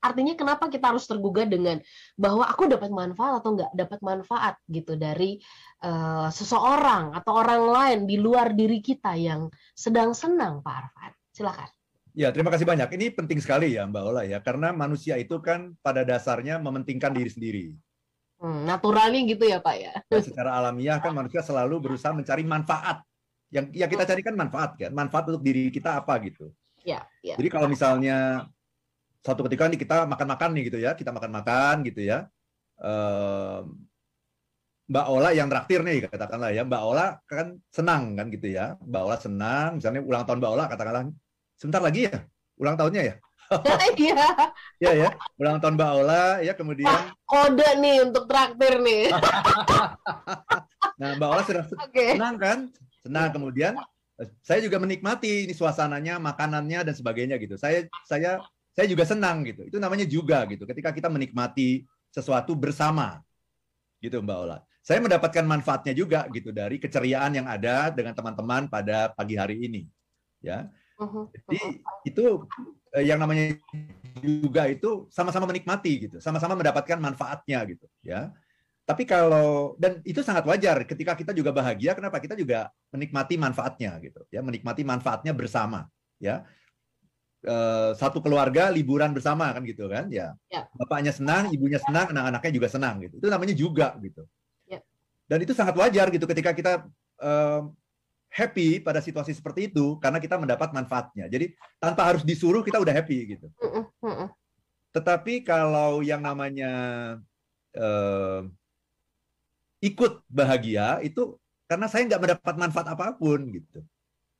Artinya 0.04 0.36
kenapa 0.36 0.68
kita 0.68 0.92
harus 0.92 1.08
tergugah 1.08 1.48
dengan 1.48 1.80
bahwa 2.20 2.44
aku 2.44 2.68
dapat 2.68 2.92
manfaat 2.92 3.40
atau 3.40 3.56
nggak 3.56 3.72
dapat 3.72 3.98
manfaat 4.04 4.54
gitu 4.68 5.00
dari 5.00 5.40
uh, 5.80 6.28
seseorang 6.28 7.16
atau 7.16 7.32
orang 7.40 7.62
lain 7.72 7.98
di 8.04 8.20
luar 8.20 8.52
diri 8.52 8.84
kita 8.84 9.16
yang 9.16 9.48
sedang 9.72 10.12
senang, 10.12 10.60
Pak 10.60 10.74
Arfan. 10.76 11.12
Silakan. 11.32 11.70
Ya, 12.12 12.28
terima 12.28 12.52
kasih 12.52 12.68
banyak. 12.68 12.92
Ini 12.92 13.16
penting 13.16 13.40
sekali 13.40 13.72
ya, 13.72 13.88
Mbak 13.88 14.02
Ola 14.04 14.28
ya, 14.28 14.44
karena 14.44 14.68
manusia 14.68 15.16
itu 15.16 15.40
kan 15.40 15.72
pada 15.80 16.04
dasarnya 16.04 16.60
mementingkan 16.60 17.16
diri 17.16 17.30
sendiri. 17.32 17.64
Hmm, 18.36 18.68
naturalnya 18.68 19.24
gitu 19.24 19.48
ya, 19.48 19.64
Pak 19.64 19.76
ya. 19.80 19.96
Dan 20.12 20.20
secara 20.20 20.60
alamiah 20.60 21.00
kan 21.00 21.16
manusia 21.16 21.40
selalu 21.40 21.80
berusaha 21.80 22.12
mencari 22.12 22.44
manfaat 22.44 23.00
yang 23.52 23.68
ya 23.70 23.86
kita 23.86 24.08
cari 24.08 24.24
kan 24.24 24.34
manfaat 24.34 24.80
kan? 24.80 24.90
Manfaat 24.90 25.28
untuk 25.28 25.44
diri 25.44 25.68
kita 25.68 26.00
apa 26.00 26.16
gitu. 26.24 26.48
Ya, 26.82 27.06
ya. 27.22 27.38
jadi 27.38 27.46
kalau 27.46 27.70
misalnya 27.70 28.50
suatu 29.22 29.46
ketika 29.46 29.70
nih 29.70 29.78
kita 29.78 30.02
makan-makan 30.02 30.50
nih 30.50 30.62
gitu 30.66 30.78
ya 30.82 30.98
kita 30.98 31.14
makan-makan 31.14 31.86
gitu 31.86 32.02
ya 32.02 32.26
um, 32.82 33.78
Mbak 34.90 35.06
Ola 35.08 35.30
yang 35.32 35.48
traktir 35.48 35.80
nih 35.86 36.04
katakanlah 36.10 36.50
ya 36.52 36.66
Mbak 36.66 36.82
Ola 36.82 37.16
kan 37.24 37.56
senang 37.72 38.12
kan 38.18 38.28
gitu 38.28 38.50
ya. 38.50 38.76
Mbak 38.82 39.02
Ola 39.08 39.16
senang 39.16 39.68
misalnya 39.80 40.02
ulang 40.04 40.26
tahun 40.28 40.38
Mbak 40.42 40.52
Ola 40.52 40.64
katakanlah 40.68 41.02
sebentar 41.56 41.80
lagi 41.80 42.10
ya 42.10 42.18
ulang 42.60 42.76
tahunnya 42.76 43.02
ya? 43.08 43.16
Iya. 44.00 44.26
ya 44.80 44.90
ya. 45.06 45.08
Ulang 45.40 45.60
tahun 45.64 45.80
Mbak 45.80 45.92
Ola 46.02 46.24
ya 46.44 46.52
kemudian 46.52 46.92
ah, 46.92 47.08
kode 47.24 47.68
nih 47.80 48.04
untuk 48.04 48.26
traktir 48.26 48.82
nih. 48.82 49.08
Nah 51.00 51.16
Mbak 51.16 51.28
Ola 51.30 51.42
sudah 51.46 51.64
okay. 51.88 52.14
senang 52.18 52.36
kan 52.36 52.58
senang 53.02 53.28
iya. 53.28 53.34
kemudian 53.34 53.72
eh, 54.22 54.28
saya 54.40 54.62
juga 54.62 54.78
menikmati 54.78 55.50
ini 55.50 55.54
suasananya 55.54 56.22
makanannya 56.22 56.86
dan 56.86 56.94
sebagainya 56.94 57.36
gitu. 57.42 57.58
Saya 57.58 57.86
saya 58.06 58.38
saya 58.72 58.86
juga 58.88 59.04
senang 59.04 59.44
gitu. 59.44 59.66
Itu 59.68 59.76
namanya 59.82 60.06
juga 60.08 60.46
gitu. 60.48 60.64
Ketika 60.64 60.94
kita 60.94 61.12
menikmati 61.12 61.84
sesuatu 62.08 62.54
bersama 62.54 63.20
gitu 63.98 64.22
Mbak 64.22 64.38
Ola. 64.38 64.58
Saya 64.82 64.98
mendapatkan 64.98 65.46
manfaatnya 65.46 65.94
juga 65.94 66.26
gitu 66.34 66.50
dari 66.50 66.82
keceriaan 66.82 67.38
yang 67.38 67.46
ada 67.46 67.94
dengan 67.94 68.18
teman-teman 68.18 68.66
pada 68.66 69.14
pagi 69.14 69.38
hari 69.38 69.62
ini 69.62 69.86
ya. 70.42 70.66
Uh-huh, 70.98 71.30
jadi 71.34 71.62
uh-huh. 71.78 72.08
itu 72.10 72.24
eh, 72.98 73.04
yang 73.06 73.22
namanya 73.22 73.58
juga 74.18 74.66
itu 74.66 75.06
sama-sama 75.14 75.46
menikmati 75.46 76.10
gitu. 76.10 76.16
Sama-sama 76.18 76.58
mendapatkan 76.58 76.98
manfaatnya 76.98 77.62
gitu 77.70 77.86
ya 78.02 78.34
tapi 78.82 79.06
kalau 79.06 79.78
dan 79.78 80.02
itu 80.02 80.26
sangat 80.26 80.42
wajar 80.42 80.82
ketika 80.82 81.14
kita 81.14 81.30
juga 81.30 81.54
bahagia 81.54 81.94
kenapa? 81.94 82.18
Kita 82.18 82.34
juga 82.34 82.66
menikmati 82.90 83.38
manfaatnya 83.38 83.94
gitu 84.02 84.26
ya. 84.34 84.42
Menikmati 84.42 84.82
manfaatnya 84.82 85.30
bersama 85.30 85.86
ya. 86.18 86.42
E, 87.42 87.56
satu 87.94 88.18
keluarga 88.18 88.74
liburan 88.74 89.14
bersama 89.14 89.54
kan 89.54 89.62
gitu 89.62 89.86
kan? 89.86 90.10
Ya, 90.10 90.34
ya. 90.50 90.66
bapaknya 90.74 91.14
senang 91.14 91.54
ibunya 91.54 91.78
senang 91.78 92.10
anak-anaknya 92.10 92.52
juga 92.58 92.68
senang 92.68 92.98
gitu. 93.06 93.22
Itu 93.22 93.28
namanya 93.30 93.54
juga 93.54 93.94
gitu. 94.02 94.26
Ya. 94.66 94.78
dan 95.30 95.38
itu 95.42 95.54
sangat 95.54 95.78
wajar 95.78 96.10
gitu 96.10 96.26
ketika 96.26 96.50
kita 96.50 96.72
e, 97.22 97.30
happy 98.32 98.80
pada 98.80 98.98
situasi 98.98 99.36
seperti 99.36 99.70
itu 99.70 100.00
karena 100.02 100.18
kita 100.18 100.40
mendapat 100.42 100.74
manfaatnya. 100.74 101.30
Jadi 101.30 101.54
tanpa 101.78 102.08
harus 102.08 102.26
disuruh 102.26 102.64
kita 102.66 102.82
udah 102.82 102.94
happy 102.96 103.38
gitu. 103.38 103.46
Tetapi 104.90 105.44
kalau 105.46 106.00
yang 106.00 106.24
namanya 106.24 106.72
uh, 107.76 108.48
ikut 109.82 110.22
bahagia 110.30 111.02
itu 111.02 111.34
karena 111.66 111.90
saya 111.90 112.06
nggak 112.06 112.22
mendapat 112.22 112.54
manfaat 112.54 112.88
apa 112.94 113.12
pun 113.18 113.42
gitu. 113.50 113.82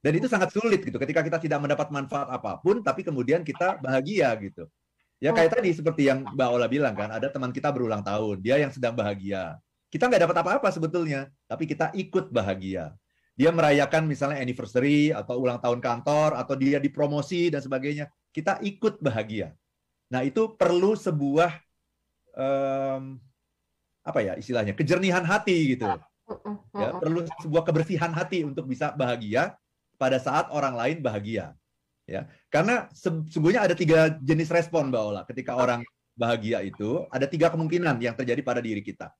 Dan 0.02 0.18
itu 0.18 0.26
sangat 0.26 0.50
sulit 0.50 0.82
gitu 0.82 0.98
ketika 0.98 1.22
kita 1.22 1.38
tidak 1.38 1.58
mendapat 1.62 1.90
manfaat 1.90 2.30
apa 2.30 2.58
pun 2.58 2.82
tapi 2.82 3.02
kemudian 3.02 3.42
kita 3.42 3.82
bahagia 3.82 4.30
gitu. 4.38 4.70
Ya 5.22 5.30
kayak 5.30 5.54
tadi 5.54 5.70
seperti 5.70 6.10
yang 6.10 6.26
Mbak 6.34 6.48
Ola 6.50 6.66
bilang 6.66 6.98
kan, 6.98 7.06
ada 7.14 7.30
teman 7.30 7.54
kita 7.54 7.70
berulang 7.70 8.02
tahun, 8.02 8.42
dia 8.42 8.58
yang 8.58 8.74
sedang 8.74 8.98
bahagia. 8.98 9.54
Kita 9.86 10.10
nggak 10.10 10.26
dapat 10.26 10.36
apa-apa 10.42 10.68
sebetulnya, 10.74 11.30
tapi 11.46 11.70
kita 11.70 11.94
ikut 11.94 12.34
bahagia. 12.34 12.90
Dia 13.38 13.54
merayakan 13.54 14.10
misalnya 14.10 14.42
anniversary 14.42 15.14
atau 15.14 15.38
ulang 15.38 15.62
tahun 15.62 15.78
kantor 15.78 16.34
atau 16.34 16.58
dia 16.58 16.82
dipromosi 16.82 17.54
dan 17.54 17.62
sebagainya, 17.62 18.10
kita 18.34 18.58
ikut 18.66 18.98
bahagia. 18.98 19.54
Nah 20.10 20.26
itu 20.26 20.58
perlu 20.58 20.98
sebuah 20.98 21.54
um, 22.34 23.22
apa 24.02 24.18
ya 24.20 24.32
istilahnya 24.34 24.74
kejernihan 24.74 25.22
hati 25.22 25.78
gitu. 25.78 25.86
Ya 26.74 26.88
perlu 26.98 27.26
sebuah 27.42 27.62
kebersihan 27.66 28.10
hati 28.10 28.42
untuk 28.42 28.66
bisa 28.66 28.90
bahagia 28.94 29.54
pada 29.96 30.18
saat 30.18 30.50
orang 30.50 30.74
lain 30.74 30.98
bahagia. 30.98 31.54
Ya 32.06 32.26
karena 32.50 32.90
sesungguhnya 32.90 33.62
ada 33.62 33.74
tiga 33.78 34.10
jenis 34.18 34.50
respon 34.50 34.90
mbak 34.90 35.02
Ola 35.02 35.22
ketika 35.22 35.54
orang 35.54 35.86
bahagia 36.18 36.60
itu 36.66 37.06
ada 37.08 37.24
tiga 37.30 37.48
kemungkinan 37.48 38.02
yang 38.02 38.18
terjadi 38.18 38.42
pada 38.42 38.58
diri 38.58 38.82
kita. 38.82 39.14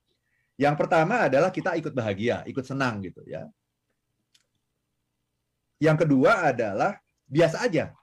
Yang 0.59 0.75
pertama 0.85 1.25
adalah 1.25 1.49
kita 1.49 1.73
ikut 1.79 1.95
bahagia 1.95 2.43
ikut 2.43 2.65
senang 2.67 2.99
gitu 3.01 3.23
ya. 3.23 3.47
Yang 5.79 6.07
kedua 6.07 6.51
adalah 6.51 6.99
biasa 7.27 7.63
aja. 7.63 7.95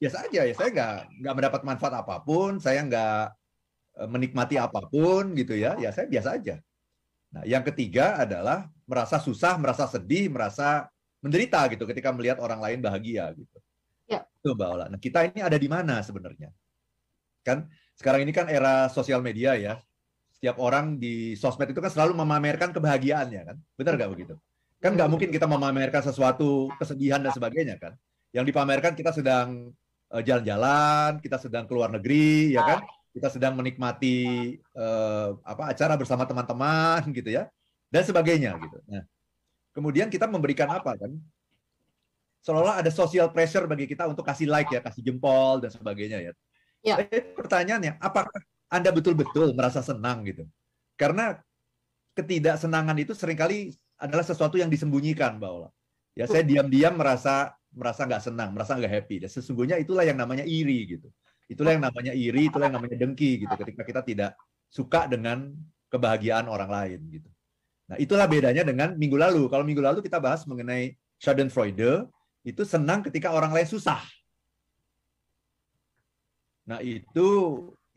Biasa 0.00 0.16
aja 0.30 0.40
ya 0.48 0.54
saya 0.56 0.70
nggak 0.72 0.96
nggak 1.20 1.34
mendapat 1.36 1.60
manfaat 1.66 1.94
apa 2.00 2.22
pun 2.22 2.62
saya 2.62 2.80
nggak 2.86 3.39
menikmati 4.08 4.56
apa 4.56 4.80
pun 4.88 5.36
gitu 5.36 5.52
ya, 5.52 5.76
ya 5.76 5.90
saya 5.92 6.08
biasa 6.08 6.28
aja. 6.40 6.56
Nah, 7.30 7.42
yang 7.46 7.62
ketiga 7.62 8.26
adalah 8.26 8.66
merasa 8.88 9.22
susah, 9.22 9.54
merasa 9.60 9.86
sedih, 9.86 10.26
merasa 10.32 10.90
menderita 11.22 11.68
gitu 11.70 11.86
ketika 11.86 12.10
melihat 12.10 12.42
orang 12.42 12.58
lain 12.58 12.78
bahagia 12.82 13.30
gitu. 13.36 13.56
Ya. 14.10 14.26
Itu 14.42 14.56
Mbak 14.56 14.68
Ola. 14.68 14.86
Nah, 14.90 14.98
kita 14.98 15.30
ini 15.30 15.40
ada 15.44 15.54
di 15.54 15.68
mana 15.70 16.02
sebenarnya? 16.02 16.50
Kan 17.46 17.70
sekarang 17.94 18.26
ini 18.26 18.32
kan 18.34 18.50
era 18.50 18.90
sosial 18.90 19.22
media 19.22 19.54
ya. 19.54 19.78
Setiap 20.34 20.56
orang 20.56 20.96
di 20.96 21.36
sosmed 21.36 21.68
itu 21.70 21.78
kan 21.78 21.92
selalu 21.92 22.16
memamerkan 22.18 22.74
kebahagiaannya 22.74 23.42
kan. 23.44 23.56
Benar 23.76 23.94
nggak 24.00 24.10
begitu? 24.10 24.34
Kan 24.80 24.96
nggak 24.96 25.08
mungkin 25.12 25.28
kita 25.30 25.44
memamerkan 25.44 26.00
sesuatu 26.00 26.72
kesedihan 26.80 27.20
dan 27.20 27.30
sebagainya 27.30 27.76
kan. 27.76 27.94
Yang 28.32 28.50
dipamerkan 28.50 28.96
kita 28.96 29.12
sedang 29.12 29.70
eh, 30.10 30.22
jalan-jalan, 30.24 31.20
kita 31.20 31.36
sedang 31.38 31.68
keluar 31.68 31.92
negeri, 31.92 32.56
ya 32.56 32.64
kan? 32.64 32.80
Kita 33.10 33.28
sedang 33.28 33.58
menikmati 33.58 34.54
uh, 34.78 35.34
apa 35.42 35.74
acara 35.74 35.98
bersama 35.98 36.22
teman-teman 36.26 37.02
gitu 37.18 37.30
ya 37.30 37.50
dan 37.90 38.02
sebagainya 38.06 38.54
gitu. 38.56 38.78
Nah, 38.86 39.02
kemudian 39.74 40.06
kita 40.06 40.30
memberikan 40.30 40.70
apa 40.70 40.94
kan? 40.94 41.12
Seolah-olah 42.40 42.80
ada 42.80 42.88
social 42.88 43.28
pressure 43.28 43.68
bagi 43.68 43.84
kita 43.84 44.08
untuk 44.08 44.24
kasih 44.24 44.48
like 44.48 44.72
ya, 44.72 44.80
kasih 44.80 45.04
jempol 45.04 45.60
dan 45.60 45.68
sebagainya 45.68 46.24
ya. 46.24 46.32
ya. 46.80 46.96
pertanyaannya, 47.36 48.00
apakah 48.00 48.40
Anda 48.72 48.88
betul-betul 48.94 49.52
merasa 49.52 49.84
senang 49.84 50.24
gitu? 50.24 50.48
Karena 50.96 51.36
ketidaksenangan 52.16 52.96
itu 52.96 53.12
sering 53.12 53.36
kali 53.36 53.76
adalah 54.00 54.24
sesuatu 54.24 54.56
yang 54.56 54.72
disembunyikan, 54.72 55.36
Mbak 55.36 55.50
Ola. 55.52 55.68
Ya, 56.16 56.24
saya 56.24 56.40
diam-diam 56.40 56.96
merasa 56.96 57.52
merasa 57.70 58.08
nggak 58.08 58.24
senang, 58.24 58.50
merasa 58.56 58.72
nggak 58.74 58.88
happy. 58.88 59.16
Dan 59.26 59.30
sesungguhnya 59.30 59.76
itulah 59.76 60.02
yang 60.08 60.16
namanya 60.16 60.48
iri 60.48 60.96
gitu. 60.96 61.12
Itulah 61.50 61.74
yang 61.74 61.82
namanya 61.82 62.14
iri, 62.14 62.46
itulah 62.46 62.70
yang 62.70 62.78
namanya 62.78 62.94
dengki 62.94 63.42
gitu 63.42 63.54
ketika 63.58 63.82
kita 63.82 64.00
tidak 64.06 64.32
suka 64.70 65.10
dengan 65.10 65.50
kebahagiaan 65.90 66.46
orang 66.46 66.70
lain 66.70 67.00
gitu. 67.10 67.26
Nah, 67.90 67.98
itulah 67.98 68.30
bedanya 68.30 68.62
dengan 68.62 68.94
minggu 68.94 69.18
lalu. 69.18 69.50
Kalau 69.50 69.66
minggu 69.66 69.82
lalu 69.82 69.98
kita 69.98 70.22
bahas 70.22 70.46
mengenai 70.46 70.94
Schadenfreude, 71.18 72.06
itu 72.46 72.62
senang 72.62 73.02
ketika 73.02 73.34
orang 73.34 73.50
lain 73.50 73.66
susah. 73.66 73.98
Nah, 76.70 76.78
itu 76.86 77.28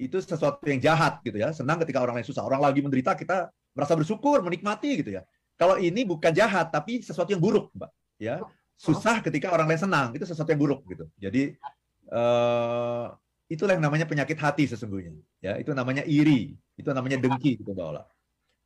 itu 0.02 0.18
sesuatu 0.18 0.66
yang 0.66 0.82
jahat 0.82 1.22
gitu 1.22 1.38
ya. 1.38 1.54
Senang 1.54 1.78
ketika 1.86 2.02
orang 2.02 2.18
lain 2.18 2.26
susah. 2.26 2.42
Orang 2.42 2.66
lagi 2.66 2.82
menderita 2.82 3.14
kita 3.14 3.54
merasa 3.78 3.94
bersyukur, 3.94 4.42
menikmati 4.42 5.06
gitu 5.06 5.22
ya. 5.22 5.22
Kalau 5.54 5.78
ini 5.78 6.02
bukan 6.02 6.34
jahat 6.34 6.74
tapi 6.74 7.06
sesuatu 7.06 7.30
yang 7.30 7.40
buruk, 7.40 7.70
Mbak. 7.78 7.92
Ya. 8.18 8.42
Susah 8.74 9.22
ketika 9.22 9.54
orang 9.54 9.70
lain 9.70 9.78
senang, 9.78 10.10
itu 10.18 10.26
sesuatu 10.26 10.50
yang 10.50 10.60
buruk 10.60 10.82
gitu. 10.90 11.06
Jadi 11.22 11.54
uh, 12.10 13.14
itulah 13.54 13.78
yang 13.78 13.86
namanya 13.86 14.10
penyakit 14.10 14.42
hati 14.42 14.66
sesungguhnya. 14.66 15.14
Ya, 15.40 15.62
itu 15.62 15.70
namanya 15.78 16.02
iri, 16.10 16.58
itu 16.74 16.90
namanya 16.90 17.22
dengki 17.22 17.62
gitu 17.62 17.78
Mbak 17.78 17.86
Ola. 17.86 18.04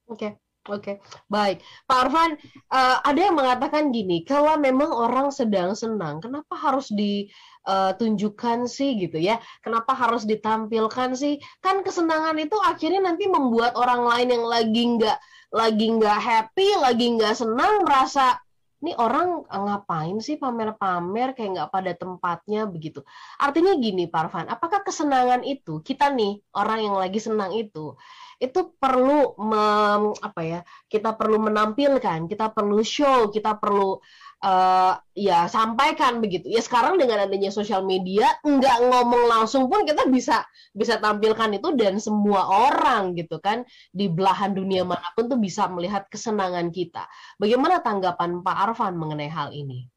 Oke. 0.08 0.39
Oke, 0.67 1.00
baik. 1.32 1.63
Pak 1.88 2.12
Arfan, 2.12 2.36
uh, 2.75 3.00
ada 3.00 3.15
yang 3.15 3.39
mengatakan 3.39 3.88
gini, 3.96 4.27
kalau 4.27 4.60
memang 4.60 4.91
orang 4.91 5.32
sedang 5.32 5.72
senang, 5.79 6.20
kenapa 6.20 6.60
harus 6.60 6.91
ditunjukkan 6.91 8.67
sih 8.67 9.00
gitu 9.00 9.15
ya? 9.15 9.39
Kenapa 9.63 9.96
harus 9.96 10.27
ditampilkan 10.27 11.15
sih? 11.15 11.39
Kan 11.63 11.88
kesenangan 11.88 12.36
itu 12.36 12.60
akhirnya 12.60 13.00
nanti 13.00 13.32
membuat 13.32 13.79
orang 13.79 14.12
lain 14.12 14.27
yang 14.27 14.44
lagi 14.44 14.84
nggak 15.00 15.17
lagi 15.56 15.88
nggak 15.88 16.20
happy, 16.20 16.67
lagi 16.84 17.15
nggak 17.15 17.36
senang, 17.39 17.88
merasa 17.88 18.36
ini 18.84 18.91
orang 18.98 19.27
eh, 19.50 19.62
ngapain 19.65 20.17
sih 20.22 20.36
pamer-pamer 20.38 21.34
kayak 21.34 21.50
nggak 21.55 21.72
pada 21.74 21.91
tempatnya 21.98 22.69
begitu. 22.69 23.01
Artinya 23.41 23.74
gini, 23.77 24.05
Parvan, 24.05 24.46
apakah 24.50 24.86
kesenangan 24.86 25.41
itu 25.46 25.81
kita 25.81 26.13
nih 26.13 26.38
orang 26.53 26.79
yang 26.86 26.96
lagi 26.98 27.17
senang 27.17 27.51
itu 27.57 27.98
itu 28.38 28.60
perlu 28.77 29.34
mem, 29.41 30.13
apa 30.22 30.41
ya? 30.46 30.60
Kita 30.86 31.17
perlu 31.17 31.41
menampilkan, 31.41 32.29
kita 32.29 32.53
perlu 32.53 32.86
show, 32.86 33.34
kita 33.34 33.57
perlu 33.57 33.98
uh, 34.44 34.94
ya 35.17 35.50
sampaikan 35.50 36.22
begitu. 36.22 36.50
Ya 36.50 36.62
sekarang 36.62 37.01
dengan 37.01 37.25
adanya 37.25 37.50
sosial 37.50 37.86
media 37.86 38.27
nggak 38.46 38.77
ngomong 38.89 39.24
langsung 39.29 39.65
pun 39.72 39.86
kita 39.88 40.06
bisa 40.10 40.46
bisa 40.74 41.01
tampilkan 41.01 41.58
itu 41.58 41.74
dan 41.74 41.98
semua 41.98 42.46
orang 42.46 43.17
gitu 43.17 43.41
kan 43.41 43.65
di 43.89 44.10
belahan 44.10 44.53
dunia 44.53 44.86
mana 44.86 45.06
pun 45.17 45.25
tuh 45.25 45.39
bisa 45.41 45.65
melihat 45.72 46.06
kesenangan 46.12 46.70
kita. 46.70 47.06
Bagaimana 47.41 47.82
tanggapan 47.82 48.41
Pak 48.46 48.58
Arfan 48.72 48.94
mengenai 48.98 49.29
hal 49.32 49.50
ini? 49.53 49.89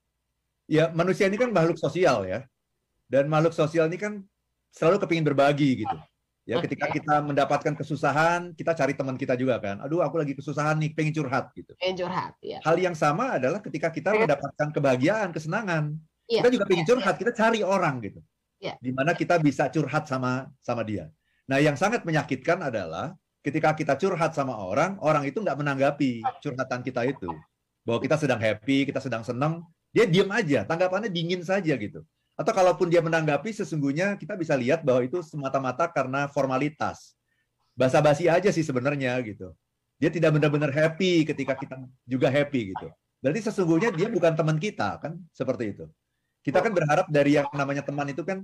Ya 0.70 0.88
manusia 0.94 1.26
ini 1.26 1.34
kan 1.34 1.50
makhluk 1.50 1.82
sosial 1.82 2.22
ya, 2.30 2.46
dan 3.10 3.26
makhluk 3.26 3.50
sosial 3.50 3.90
ini 3.90 3.98
kan 3.98 4.22
selalu 4.70 5.02
kepingin 5.02 5.26
berbagi 5.26 5.82
gitu. 5.82 5.98
Ya, 6.50 6.58
ketika 6.58 6.90
kita 6.90 7.22
mendapatkan 7.22 7.78
kesusahan, 7.78 8.50
kita 8.58 8.74
cari 8.74 8.98
teman 8.98 9.14
kita 9.14 9.38
juga 9.38 9.62
kan. 9.62 9.78
Aduh, 9.86 10.02
aku 10.02 10.18
lagi 10.18 10.34
kesusahan 10.34 10.82
nih, 10.82 10.90
pengen 10.98 11.14
curhat 11.14 11.54
gitu. 11.54 11.78
Pengen 11.78 12.02
curhat, 12.02 12.34
ya. 12.42 12.58
Hal 12.66 12.74
yang 12.74 12.98
sama 12.98 13.38
adalah 13.38 13.62
ketika 13.62 13.86
kita 13.94 14.10
mendapatkan 14.18 14.74
kebahagiaan, 14.74 15.30
kesenangan, 15.30 15.94
ya. 16.26 16.42
kita 16.42 16.50
juga 16.50 16.66
pengen 16.66 16.82
iya, 16.82 16.90
curhat, 16.90 17.14
ya. 17.14 17.18
kita 17.22 17.32
cari 17.38 17.60
orang 17.62 17.94
gitu. 18.02 18.20
Ya. 18.58 18.74
Di 18.82 18.90
mana 18.90 19.14
kita 19.14 19.38
bisa 19.38 19.70
curhat 19.70 20.10
sama 20.10 20.50
sama 20.58 20.82
dia. 20.82 21.06
Nah, 21.46 21.62
yang 21.62 21.78
sangat 21.78 22.02
menyakitkan 22.02 22.58
adalah 22.66 23.14
ketika 23.46 23.70
kita 23.78 23.94
curhat 23.94 24.34
sama 24.34 24.58
orang, 24.58 24.98
orang 25.06 25.30
itu 25.30 25.38
nggak 25.38 25.54
menanggapi 25.54 26.18
curhatan 26.42 26.82
kita 26.82 27.06
itu. 27.06 27.30
Bahwa 27.86 28.02
kita 28.02 28.18
sedang 28.18 28.42
happy, 28.42 28.90
kita 28.90 28.98
sedang 28.98 29.22
senang, 29.22 29.62
dia 29.94 30.02
diam 30.02 30.26
aja, 30.34 30.66
tanggapannya 30.66 31.14
dingin 31.14 31.46
saja 31.46 31.78
gitu. 31.78 32.02
Atau 32.40 32.56
kalaupun 32.56 32.88
dia 32.88 33.04
menanggapi, 33.04 33.52
sesungguhnya 33.52 34.16
kita 34.16 34.32
bisa 34.32 34.56
lihat 34.56 34.80
bahwa 34.80 35.04
itu 35.04 35.20
semata-mata 35.20 35.84
karena 35.92 36.24
formalitas. 36.24 37.12
Basa-basi 37.76 38.32
aja 38.32 38.48
sih 38.48 38.64
sebenarnya 38.64 39.12
gitu. 39.20 39.52
Dia 40.00 40.08
tidak 40.08 40.40
benar-benar 40.40 40.72
happy 40.72 41.28
ketika 41.28 41.52
kita 41.52 41.76
juga 42.08 42.32
happy 42.32 42.72
gitu. 42.72 42.88
Berarti 43.20 43.44
sesungguhnya 43.44 43.92
dia 43.92 44.08
bukan 44.08 44.32
teman 44.32 44.56
kita 44.56 44.96
kan, 44.96 45.20
seperti 45.36 45.76
itu. 45.76 45.84
Kita 46.40 46.64
kan 46.64 46.72
berharap 46.72 47.12
dari 47.12 47.36
yang 47.36 47.44
namanya 47.52 47.84
teman 47.84 48.08
itu 48.08 48.24
kan, 48.24 48.40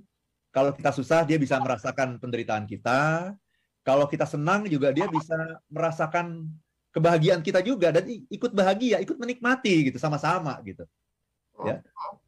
kalau 0.52 0.76
kita 0.76 0.92
susah 0.92 1.24
dia 1.24 1.40
bisa 1.40 1.56
merasakan 1.56 2.20
penderitaan 2.20 2.68
kita. 2.68 3.32
Kalau 3.80 4.04
kita 4.04 4.28
senang 4.28 4.68
juga 4.68 4.92
dia 4.92 5.08
bisa 5.08 5.62
merasakan 5.72 6.44
kebahagiaan 6.92 7.40
kita 7.40 7.64
juga 7.64 7.96
dan 7.96 8.04
ikut 8.08 8.52
bahagia, 8.52 9.00
ikut 9.00 9.16
menikmati 9.16 9.88
gitu 9.88 9.96
sama-sama 9.96 10.60
gitu. 10.68 10.84
Ya. 11.64 11.80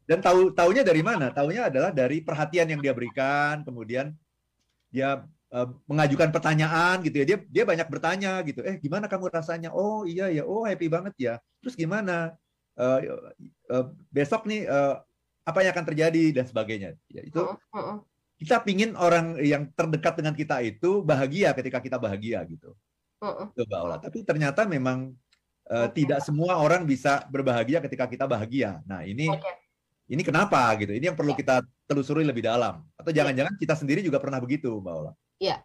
Dan 0.09 0.25
tahu 0.25 0.49
taunya 0.57 0.81
dari 0.81 1.05
mana? 1.05 1.29
Taunya 1.29 1.69
adalah 1.69 1.93
dari 1.93 2.23
perhatian 2.25 2.65
yang 2.73 2.81
dia 2.81 2.93
berikan, 2.97 3.61
kemudian 3.61 4.17
dia 4.89 5.21
uh, 5.53 5.69
mengajukan 5.85 6.33
pertanyaan 6.33 7.05
gitu 7.05 7.21
ya. 7.21 7.25
Dia 7.29 7.37
dia 7.45 7.63
banyak 7.67 7.87
bertanya 7.91 8.41
gitu. 8.41 8.65
Eh, 8.65 8.81
gimana 8.81 9.05
kamu 9.05 9.29
rasanya? 9.29 9.69
Oh, 9.69 10.01
iya 10.09 10.33
ya. 10.33 10.43
Oh, 10.49 10.65
happy 10.65 10.89
banget 10.89 11.13
ya. 11.19 11.33
Terus 11.61 11.77
gimana? 11.77 12.33
Uh, 12.79 13.29
uh, 13.69 13.85
besok 14.07 14.47
nih 14.47 14.63
uh, 14.63 15.03
apa 15.43 15.59
yang 15.61 15.75
akan 15.75 15.85
terjadi 15.93 16.31
dan 16.31 16.45
sebagainya. 16.47 16.95
Ya, 17.11 17.21
itu 17.27 17.43
kita 18.39 18.63
pingin 18.63 18.95
orang 18.95 19.35
yang 19.43 19.67
terdekat 19.75 20.15
dengan 20.15 20.31
kita 20.31 20.63
itu 20.63 21.03
bahagia 21.03 21.51
ketika 21.51 21.83
kita 21.83 21.99
bahagia 21.99 22.39
gitu. 22.47 22.71
Coba 23.19 23.77
olah. 23.83 23.99
Tapi 23.99 24.23
ternyata 24.23 24.63
memang 24.63 25.11
uh, 25.69 25.87
tidak 25.93 26.19
semua 26.25 26.57
orang 26.59 26.83
bisa 26.83 27.23
berbahagia 27.29 27.79
ketika 27.85 28.09
kita 28.09 28.25
bahagia. 28.25 28.81
Nah, 28.89 29.05
ini 29.05 29.29
okay 29.29 29.69
ini 30.09 30.25
kenapa 30.25 30.73
gitu? 30.81 30.89
Ini 30.89 31.13
yang 31.13 31.17
perlu 31.17 31.37
ya. 31.37 31.39
kita 31.39 31.55
telusuri 31.85 32.25
lebih 32.25 32.41
dalam. 32.41 32.81
Atau 32.97 33.13
ya. 33.13 33.21
jangan-jangan 33.21 33.53
kita 33.61 33.77
sendiri 33.77 34.01
juga 34.01 34.17
pernah 34.17 34.41
begitu, 34.41 34.81
Mbak 34.81 34.93
Ola? 34.97 35.13
Iya. 35.37 35.61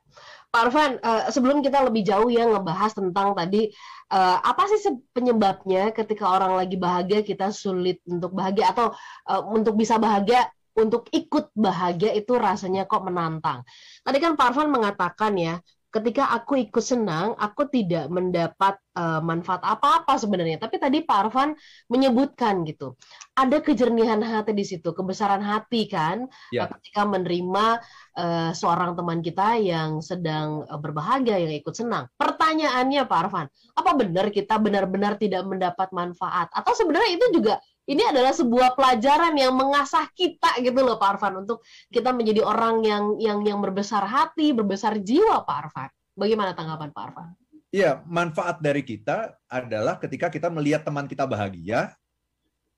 Pak 0.52 0.60
Arfan, 0.70 0.92
uh, 1.02 1.26
sebelum 1.32 1.64
kita 1.64 1.82
lebih 1.82 2.06
jauh 2.06 2.30
ya 2.30 2.46
ngebahas 2.46 2.94
tentang 2.94 3.34
tadi 3.34 3.74
uh, 4.14 4.38
apa 4.38 4.70
sih 4.70 5.02
penyebabnya 5.10 5.90
ketika 5.90 6.30
orang 6.30 6.54
lagi 6.54 6.78
bahagia 6.78 7.26
kita 7.26 7.50
sulit 7.50 7.98
untuk 8.06 8.38
bahagia 8.38 8.70
atau 8.70 8.94
uh, 9.26 9.42
untuk 9.50 9.74
bisa 9.74 9.98
bahagia 9.98 10.46
untuk 10.78 11.10
ikut 11.10 11.50
bahagia 11.58 12.14
itu 12.14 12.38
rasanya 12.38 12.86
kok 12.86 13.02
menantang. 13.02 13.66
Tadi 14.06 14.18
kan 14.22 14.38
Pak 14.38 14.46
Arfan 14.54 14.70
mengatakan 14.70 15.34
ya, 15.34 15.58
ketika 15.94 16.34
aku 16.34 16.58
ikut 16.58 16.82
senang, 16.82 17.38
aku 17.38 17.70
tidak 17.70 18.10
mendapat 18.10 18.74
uh, 18.98 19.22
manfaat 19.22 19.62
apa-apa 19.62 20.18
sebenarnya. 20.18 20.58
Tapi 20.58 20.82
tadi 20.82 21.06
Pak 21.06 21.30
Arfan 21.30 21.54
menyebutkan 21.86 22.66
gitu, 22.66 22.98
ada 23.38 23.62
kejernihan 23.62 24.18
hati 24.18 24.50
di 24.50 24.66
situ, 24.66 24.90
kebesaran 24.90 25.38
hati 25.38 25.86
kan, 25.86 26.26
ya. 26.50 26.66
ketika 26.66 27.06
menerima 27.06 27.78
uh, 28.18 28.50
seorang 28.50 28.98
teman 28.98 29.22
kita 29.22 29.54
yang 29.62 30.02
sedang 30.02 30.66
uh, 30.66 30.78
berbahagia, 30.82 31.38
yang 31.38 31.54
ikut 31.54 31.74
senang. 31.78 32.10
Pertanyaannya 32.18 33.06
Pak 33.06 33.18
Arfan, 33.30 33.46
apa 33.78 33.90
benar 33.94 34.34
kita 34.34 34.58
benar-benar 34.58 35.14
tidak 35.14 35.46
mendapat 35.46 35.94
manfaat? 35.94 36.50
Atau 36.50 36.74
sebenarnya 36.74 37.14
itu 37.14 37.38
juga 37.38 37.62
ini 37.84 38.00
adalah 38.00 38.32
sebuah 38.32 38.72
pelajaran 38.72 39.36
yang 39.36 39.52
mengasah 39.52 40.08
kita 40.16 40.56
gitu 40.64 40.80
loh 40.80 40.96
Pak 40.96 41.16
Arfan 41.16 41.44
untuk 41.44 41.60
kita 41.92 42.16
menjadi 42.16 42.40
orang 42.40 42.80
yang 42.80 43.04
yang 43.20 43.38
yang 43.44 43.60
berbesar 43.60 44.08
hati, 44.08 44.56
berbesar 44.56 44.96
jiwa 45.04 45.44
Pak 45.44 45.56
Arfan. 45.68 45.90
Bagaimana 46.16 46.56
tanggapan 46.56 46.88
Pak 46.96 47.02
Arfan? 47.04 47.28
Iya, 47.74 48.00
manfaat 48.06 48.62
dari 48.62 48.86
kita 48.86 49.34
adalah 49.50 49.98
ketika 49.98 50.30
kita 50.30 50.46
melihat 50.48 50.86
teman 50.86 51.10
kita 51.10 51.26
bahagia, 51.26 51.90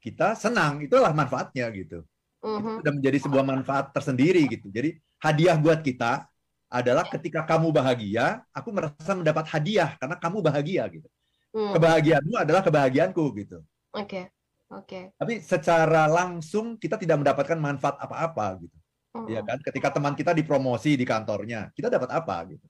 kita 0.00 0.32
senang, 0.34 0.80
itulah 0.80 1.12
manfaatnya 1.12 1.68
gitu. 1.70 2.02
Uh-huh. 2.40 2.58
Itu 2.58 2.68
sudah 2.80 2.92
menjadi 2.96 3.18
sebuah 3.20 3.44
manfaat 3.44 3.92
tersendiri 3.92 4.48
gitu. 4.48 4.72
Jadi 4.72 4.96
hadiah 5.20 5.54
buat 5.60 5.84
kita 5.84 6.24
adalah 6.72 7.04
ketika 7.06 7.44
kamu 7.44 7.70
bahagia, 7.70 8.42
aku 8.50 8.72
merasa 8.72 9.12
mendapat 9.14 9.46
hadiah 9.52 9.94
karena 10.00 10.16
kamu 10.16 10.38
bahagia 10.42 10.82
gitu. 10.88 11.08
Uh-huh. 11.52 11.76
Kebahagiaanmu 11.76 12.34
adalah 12.40 12.64
kebahagiaanku 12.64 13.24
gitu. 13.36 13.60
Oke. 13.92 14.08
Okay. 14.08 14.24
Oke. 14.74 14.82
Okay. 14.82 15.04
Tapi 15.14 15.34
secara 15.38 16.10
langsung 16.10 16.74
kita 16.74 16.98
tidak 16.98 17.22
mendapatkan 17.22 17.58
manfaat 17.58 17.96
apa-apa 18.02 18.58
gitu. 18.58 18.76
Uh-uh. 19.14 19.30
Ya 19.30 19.40
kan? 19.46 19.62
Ketika 19.62 19.94
teman 19.94 20.18
kita 20.18 20.34
dipromosi 20.34 20.98
di 20.98 21.06
kantornya, 21.06 21.70
kita 21.72 21.86
dapat 21.86 22.10
apa 22.10 22.36
gitu? 22.50 22.66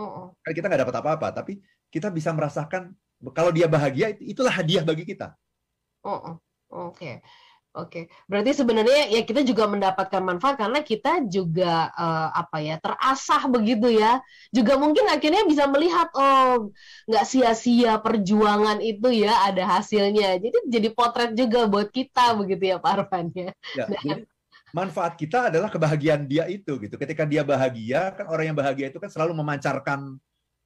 Uh-uh. 0.00 0.32
Kan 0.40 0.52
kita 0.56 0.66
nggak 0.66 0.82
dapat 0.88 0.96
apa-apa, 1.04 1.28
tapi 1.44 1.60
kita 1.92 2.08
bisa 2.08 2.32
merasakan 2.32 2.96
kalau 3.36 3.52
dia 3.54 3.68
bahagia 3.68 4.16
itulah 4.18 4.50
hadiah 4.50 4.82
bagi 4.82 5.04
kita. 5.04 5.36
Uh-uh. 6.00 6.40
Oke. 6.72 6.96
Okay. 6.96 7.14
Oke, 7.74 8.06
berarti 8.30 8.54
sebenarnya 8.54 9.10
ya 9.10 9.26
kita 9.26 9.42
juga 9.42 9.66
mendapatkan 9.66 10.22
manfaat 10.22 10.62
karena 10.62 10.78
kita 10.78 11.26
juga 11.26 11.90
uh, 11.98 12.30
apa 12.30 12.62
ya 12.62 12.78
terasah 12.78 13.50
begitu 13.50 13.90
ya. 13.90 14.22
Juga 14.54 14.78
mungkin 14.78 15.02
akhirnya 15.10 15.42
bisa 15.42 15.66
melihat 15.66 16.06
oh 16.14 16.70
nggak 17.10 17.26
sia-sia 17.26 17.98
perjuangan 17.98 18.78
itu 18.78 19.26
ya 19.26 19.50
ada 19.50 19.66
hasilnya. 19.66 20.38
Jadi 20.38 20.70
jadi 20.70 20.88
potret 20.94 21.34
juga 21.34 21.66
buat 21.66 21.90
kita 21.90 22.38
begitu 22.38 22.62
ya 22.70 22.78
Pak 22.78 22.92
Arfan 22.94 23.34
ya. 23.34 23.50
ya 23.74 23.90
jadi 23.90 24.22
manfaat 24.70 25.18
kita 25.18 25.50
adalah 25.50 25.66
kebahagiaan 25.66 26.30
dia 26.30 26.46
itu 26.46 26.78
gitu. 26.78 26.94
Ketika 26.94 27.26
dia 27.26 27.42
bahagia 27.42 28.14
kan 28.14 28.30
orang 28.30 28.54
yang 28.54 28.58
bahagia 28.58 28.86
itu 28.86 29.02
kan 29.02 29.10
selalu 29.10 29.34
memancarkan 29.34 30.14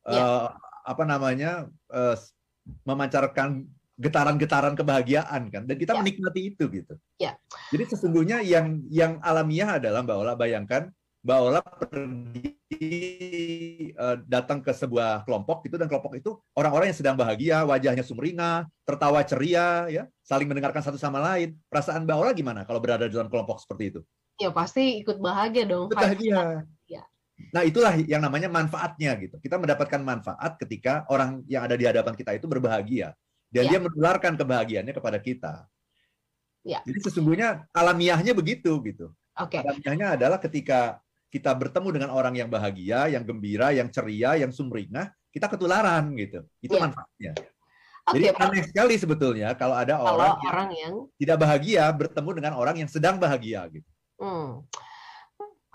ya. 0.04 0.20
uh, 0.20 0.48
apa 0.84 1.08
namanya 1.08 1.72
uh, 1.88 2.20
memancarkan 2.84 3.64
getaran-getaran 3.98 4.78
kebahagiaan 4.78 5.50
kan 5.50 5.66
dan 5.66 5.74
kita 5.74 5.98
ya. 5.98 5.98
menikmati 5.98 6.54
itu 6.54 6.64
gitu. 6.70 6.94
Ya. 7.18 7.34
Jadi 7.74 7.84
sesungguhnya 7.90 8.46
yang 8.46 8.86
yang 8.86 9.18
alamiah 9.26 9.82
adalah 9.82 10.06
Mbak 10.06 10.16
Ola 10.22 10.32
bayangkan 10.38 10.94
Mbak 11.26 11.38
Ola 11.42 11.60
pergi 11.66 12.54
uh, 13.98 14.22
datang 14.22 14.62
ke 14.62 14.70
sebuah 14.70 15.26
kelompok 15.26 15.66
gitu 15.66 15.74
dan 15.74 15.90
kelompok 15.90 16.14
itu 16.14 16.38
orang-orang 16.54 16.94
yang 16.94 16.98
sedang 16.98 17.18
bahagia, 17.18 17.66
wajahnya 17.66 18.06
sumringah, 18.06 18.70
tertawa 18.86 19.26
ceria 19.26 19.90
ya, 19.90 20.06
saling 20.22 20.46
mendengarkan 20.46 20.78
satu 20.78 20.94
sama 20.94 21.18
lain. 21.18 21.58
Perasaan 21.66 22.06
Mbak 22.06 22.16
Ola 22.22 22.30
gimana 22.30 22.62
kalau 22.62 22.78
berada 22.78 23.10
di 23.10 23.18
dalam 23.18 23.26
kelompok 23.26 23.58
seperti 23.58 23.98
itu? 23.98 24.00
Ya 24.38 24.54
pasti 24.54 25.02
ikut 25.02 25.18
bahagia 25.18 25.66
dong. 25.66 25.90
Ikut 25.90 25.98
bahagia. 25.98 26.62
Ya. 26.86 27.02
Nah, 27.50 27.66
itulah 27.66 27.98
yang 27.98 28.22
namanya 28.22 28.46
manfaatnya 28.46 29.18
gitu. 29.18 29.42
Kita 29.42 29.58
mendapatkan 29.58 29.98
manfaat 29.98 30.54
ketika 30.62 31.02
orang 31.10 31.42
yang 31.50 31.66
ada 31.66 31.74
di 31.74 31.82
hadapan 31.82 32.14
kita 32.14 32.38
itu 32.38 32.46
berbahagia 32.46 33.10
dan 33.48 33.68
ya. 33.68 33.70
dia 33.76 33.80
menularkan 33.80 34.36
kebahagiaannya 34.36 34.94
kepada 34.94 35.18
kita. 35.20 35.54
Ya. 36.66 36.84
Jadi 36.84 36.98
sesungguhnya 37.08 37.64
alamiahnya 37.72 38.36
begitu 38.36 38.76
gitu. 38.84 39.12
Okay. 39.32 39.64
Alamiahnya 39.64 40.20
adalah 40.20 40.36
ketika 40.36 41.00
kita 41.28 41.52
bertemu 41.52 41.88
dengan 42.00 42.10
orang 42.12 42.34
yang 42.36 42.48
bahagia, 42.48 43.08
yang 43.12 43.24
gembira, 43.24 43.72
yang 43.72 43.88
ceria, 43.92 44.36
yang 44.36 44.52
sumringah, 44.52 45.12
kita 45.32 45.46
ketularan 45.48 46.12
gitu. 46.16 46.44
Itu 46.60 46.76
ya. 46.76 46.88
manfaatnya. 46.88 47.32
Okay, 48.08 48.24
Jadi 48.24 48.40
aneh 48.40 48.64
sekali 48.64 48.94
sebetulnya 48.96 49.52
kalau 49.52 49.76
ada 49.76 50.00
kalau 50.00 50.16
orang, 50.16 50.36
orang 50.48 50.68
yang, 50.72 50.94
yang 51.04 51.12
tidak 51.20 51.36
bahagia 51.44 51.84
bertemu 51.92 52.30
dengan 52.40 52.52
orang 52.56 52.76
yang 52.80 52.88
sedang 52.88 53.20
bahagia 53.20 53.68
gitu. 53.68 53.88
Hmm. 54.16 54.64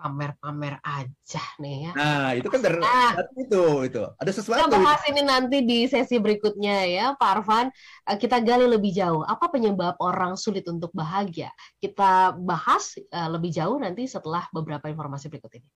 Pamer-pamer 0.04 0.84
aja 0.84 1.44
nih 1.64 1.88
ya. 1.88 1.92
Nah, 1.96 2.28
itu 2.36 2.52
kan 2.52 2.60
dari 2.60 2.76
Nah. 2.84 3.16
itu 3.40 3.64
itu. 3.88 4.04
Ada 4.20 4.28
Kita 4.28 4.38
sesuatu. 4.44 4.68
bahas 4.76 5.00
ini 5.08 5.24
nanti 5.24 5.64
di 5.64 5.88
sesi 5.88 6.20
berikutnya 6.20 6.84
ya, 6.84 7.06
Pak 7.16 7.30
Arfan. 7.40 7.72
Eh, 8.12 8.18
Kita 8.20 8.44
gali 8.44 8.68
lebih 8.68 8.92
jauh. 8.92 9.24
Apa 9.24 9.48
penyebab 9.48 9.96
orang 10.04 10.36
sulit 10.36 10.68
untuk 10.68 10.92
bahagia? 10.92 11.48
Kita 11.80 12.36
bahas 12.36 13.00
eh, 13.00 13.30
lebih 13.32 13.56
jauh 13.56 13.80
nanti 13.80 14.04
setelah 14.04 14.44
beberapa 14.52 14.92
informasi 14.92 15.32
berikut 15.32 15.56
ini. 15.56 15.68